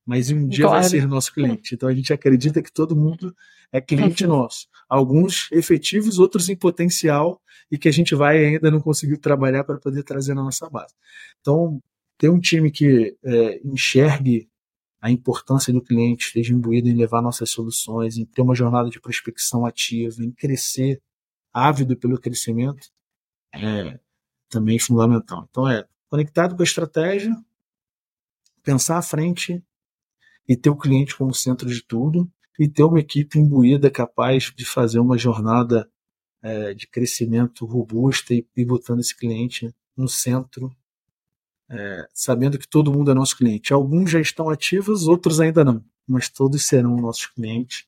Mas 0.05 0.29
um 0.29 0.47
dia 0.47 0.65
claro. 0.65 0.81
vai 0.81 0.89
ser 0.89 1.07
nosso 1.07 1.33
cliente. 1.33 1.75
Então 1.75 1.87
a 1.87 1.93
gente 1.93 2.11
acredita 2.11 2.61
que 2.61 2.71
todo 2.71 2.95
mundo 2.95 3.33
é 3.71 3.79
cliente 3.79 4.27
nosso. 4.27 4.67
Alguns 4.87 5.49
efetivos, 5.51 6.19
outros 6.19 6.49
em 6.49 6.55
potencial 6.55 7.41
e 7.71 7.77
que 7.77 7.87
a 7.87 7.91
gente 7.91 8.13
vai 8.13 8.45
ainda 8.45 8.69
não 8.69 8.81
conseguiu 8.81 9.17
trabalhar 9.17 9.63
para 9.63 9.77
poder 9.77 10.03
trazer 10.03 10.33
na 10.33 10.43
nossa 10.43 10.69
base. 10.69 10.93
Então, 11.39 11.81
ter 12.17 12.29
um 12.29 12.39
time 12.39 12.69
que 12.69 13.17
é, 13.23 13.61
enxergue 13.65 14.47
a 15.01 15.09
importância 15.09 15.73
do 15.73 15.81
cliente, 15.81 16.27
esteja 16.27 16.53
imbuído 16.53 16.87
em 16.87 16.95
levar 16.95 17.21
nossas 17.21 17.49
soluções, 17.49 18.17
em 18.17 18.25
ter 18.25 18.41
uma 18.41 18.55
jornada 18.55 18.89
de 18.89 19.01
prospecção 19.01 19.65
ativa, 19.65 20.23
em 20.23 20.31
crescer 20.31 21.01
ávido 21.53 21.95
pelo 21.95 22.19
crescimento, 22.19 22.89
é 23.53 23.99
também 24.49 24.77
fundamental. 24.79 25.47
Então, 25.49 25.67
é 25.67 25.85
conectado 26.09 26.55
com 26.55 26.61
a 26.61 26.65
estratégia, 26.65 27.35
pensar 28.63 28.97
à 28.97 29.01
frente 29.01 29.63
e 30.47 30.55
ter 30.55 30.69
o 30.69 30.75
cliente 30.75 31.15
como 31.15 31.33
centro 31.33 31.69
de 31.69 31.81
tudo 31.81 32.29
e 32.59 32.67
ter 32.67 32.83
uma 32.83 32.99
equipe 32.99 33.39
imbuída 33.39 33.89
capaz 33.89 34.51
de 34.55 34.65
fazer 34.65 34.99
uma 34.99 35.17
jornada 35.17 35.89
é, 36.41 36.73
de 36.73 36.87
crescimento 36.87 37.65
robusta 37.65 38.33
e, 38.33 38.45
e 38.55 38.65
botando 38.65 38.99
esse 38.99 39.15
cliente 39.15 39.73
no 39.95 40.07
centro, 40.07 40.75
é, 41.69 42.07
sabendo 42.13 42.59
que 42.59 42.67
todo 42.67 42.91
mundo 42.91 43.11
é 43.11 43.13
nosso 43.13 43.37
cliente. 43.37 43.73
Alguns 43.73 44.11
já 44.11 44.19
estão 44.19 44.49
ativos, 44.49 45.07
outros 45.07 45.39
ainda 45.39 45.63
não, 45.63 45.83
mas 46.07 46.29
todos 46.29 46.65
serão 46.65 46.95
nossos 46.97 47.27
clientes, 47.27 47.85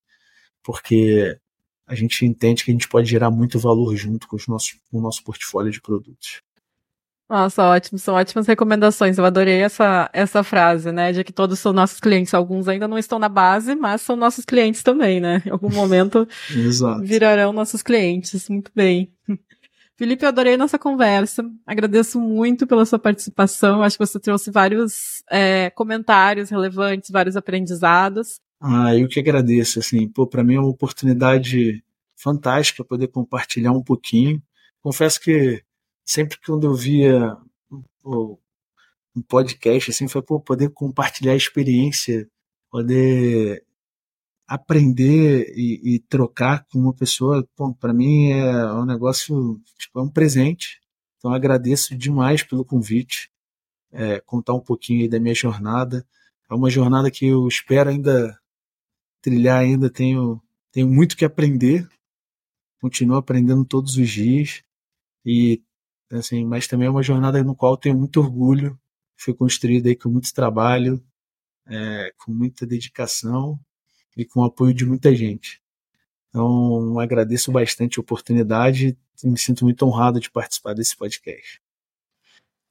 porque 0.63 1.39
a 1.88 1.95
gente 1.95 2.26
entende 2.26 2.63
que 2.63 2.71
a 2.71 2.74
gente 2.74 2.88
pode 2.88 3.10
gerar 3.10 3.30
muito 3.30 3.60
valor 3.60 3.95
junto 3.95 4.28
com, 4.28 4.36
os 4.36 4.48
nossos, 4.48 4.78
com 4.91 4.98
o 4.98 5.02
nosso 5.02 5.24
portfólio 5.24 5.71
de 5.71 5.82
produtos. 5.82 6.41
Nossa, 7.28 7.63
ótimo, 7.63 7.98
são 7.98 8.13
ótimas 8.13 8.45
recomendações. 8.45 9.17
Eu 9.17 9.26
adorei 9.26 9.62
essa, 9.62 10.10
essa 10.13 10.43
frase, 10.43 10.91
né? 10.91 11.12
De 11.12 11.24
que 11.24 11.34
todos 11.34 11.58
são 11.58 11.74
nossos 11.74 12.00
clientes. 12.00 12.34
Alguns 12.36 12.67
ainda 12.67 12.88
não 12.88 13.00
estão 13.00 13.17
na 13.17 13.28
base, 13.28 13.74
mas 13.76 14.02
são 14.02 14.15
nossos 14.15 14.45
clientes 14.45 14.84
também, 14.84 15.19
né? 15.19 15.41
Em 15.43 15.50
algum 15.50 15.69
momento 15.69 16.28
virarão 17.02 17.52
nossos 17.52 17.82
clientes. 17.82 18.48
Muito 18.48 18.71
bem. 18.76 19.12
Felipe, 19.98 20.24
eu 20.24 20.30
adorei 20.30 20.56
nossa 20.56 20.78
conversa. 20.78 21.43
Agradeço 21.65 22.19
muito 22.19 22.67
pela 22.67 22.86
sua 22.86 23.00
participação. 23.00 23.82
Acho 23.82 23.98
que 23.98 24.06
você 24.06 24.19
trouxe 24.19 24.52
vários 24.52 25.24
é, 25.32 25.71
comentários 25.71 26.50
relevantes, 26.52 27.10
vários 27.10 27.36
aprendizados. 27.36 28.39
Ah, 28.67 28.95
eu 28.97 29.08
que 29.08 29.19
agradeço, 29.19 29.78
assim, 29.80 30.08
pô, 30.10 30.25
para 30.25 30.43
mim 30.43 30.56
é 30.56 30.60
uma 30.60 30.69
oportunidade 30.69 31.84
fantástica 32.15 32.84
poder 32.84 33.10
compartilhar 33.10 33.71
um 33.71 33.84
pouquinho. 33.84 34.41
Confesso 34.82 35.19
que 35.21 35.63
sempre 36.04 36.39
que 36.39 36.49
eu 36.49 36.73
via 36.73 37.38
um 39.15 39.21
podcast, 39.28 39.91
assim, 39.91 40.08
foi 40.08 40.21
pô, 40.23 40.39
poder 40.39 40.69
compartilhar 40.69 41.34
a 41.34 41.36
experiência 41.36 42.28
poder 42.71 43.63
aprender 44.47 45.54
e, 45.56 45.95
e, 45.95 45.99
trocar 45.99 46.65
com 46.67 46.80
uma 46.80 46.93
pessoa, 46.93 47.47
para 47.80 47.93
mim 47.93 48.32
é 48.32 48.73
um 48.73 48.86
negócio, 48.86 49.62
tipo, 49.78 49.99
é 49.99 50.01
um 50.01 50.10
presente. 50.10 50.82
Então 51.17 51.34
agradeço 51.34 51.95
demais 51.95 52.43
pelo 52.43 52.65
convite, 52.65 53.32
é, 53.91 54.19
contar 54.21 54.54
um 54.54 54.60
pouquinho 54.60 55.10
da 55.10 55.19
minha 55.19 55.36
jornada. 55.36 56.06
É 56.49 56.54
uma 56.54 56.69
jornada 56.69 57.10
que 57.12 57.28
eu 57.28 57.47
espero 57.47 57.89
ainda 57.91 58.38
trilhar, 59.26 59.60
ainda 59.60 59.90
tenho, 59.90 60.40
tenho 60.72 60.88
muito 60.88 61.18
que 61.18 61.26
aprender. 61.26 61.90
Continuo 62.80 63.18
aprendendo 63.18 63.66
todos 63.66 63.98
os 63.98 64.08
dias 64.08 64.62
e 65.26 65.64
assim, 66.12 66.46
mas 66.46 66.68
também 66.68 66.88
é 66.88 66.92
uma 66.92 67.02
jornada 67.02 67.44
no 67.44 67.56
qual 67.56 67.76
tenho 67.76 67.98
muito 67.98 68.20
orgulho. 68.20 68.80
Foi 69.18 69.34
construída 69.34 69.90
aí 69.90 69.96
com 69.96 70.10
muito 70.10 70.32
trabalho, 70.32 71.04
é, 71.68 72.14
com 72.18 72.32
muita 72.32 72.68
dedicação 72.68 73.60
e 74.16 74.24
com 74.24 74.42
o 74.42 74.44
apoio 74.44 74.76
de 74.76 74.86
muita 74.86 75.16
gente. 75.16 75.60
Então, 76.30 77.00
agradeço 77.00 77.52
bastante 77.52 77.98
a 77.98 78.02
oportunidade 78.02 78.96
e 79.24 79.28
me 79.28 79.40
sinto 79.40 79.66
muito 79.66 79.84
honrado 79.88 80.20
de 80.20 80.30
participar 80.30 80.76
desse 80.76 80.96
podcast. 80.96 81.60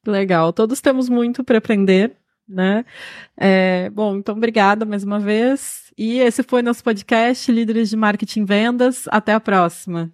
Legal, 0.07 0.53
todos 0.53 0.81
temos 0.81 1.09
muito 1.09 1.43
para 1.43 1.59
aprender, 1.59 2.17
né? 2.49 2.85
É, 3.37 3.91
bom, 3.91 4.17
então 4.17 4.37
obrigada 4.37 4.85
mais 4.85 5.05
uma 5.05 5.19
vez. 5.19 5.93
E 5.97 6.19
esse 6.19 6.43
foi 6.43 6.63
nosso 6.63 6.83
podcast 6.83 7.51
Líderes 7.51 7.91
de 7.91 7.97
Marketing 7.97 8.41
e 8.41 8.45
Vendas. 8.45 9.05
Até 9.09 9.33
a 9.33 9.41
próxima. 9.41 10.11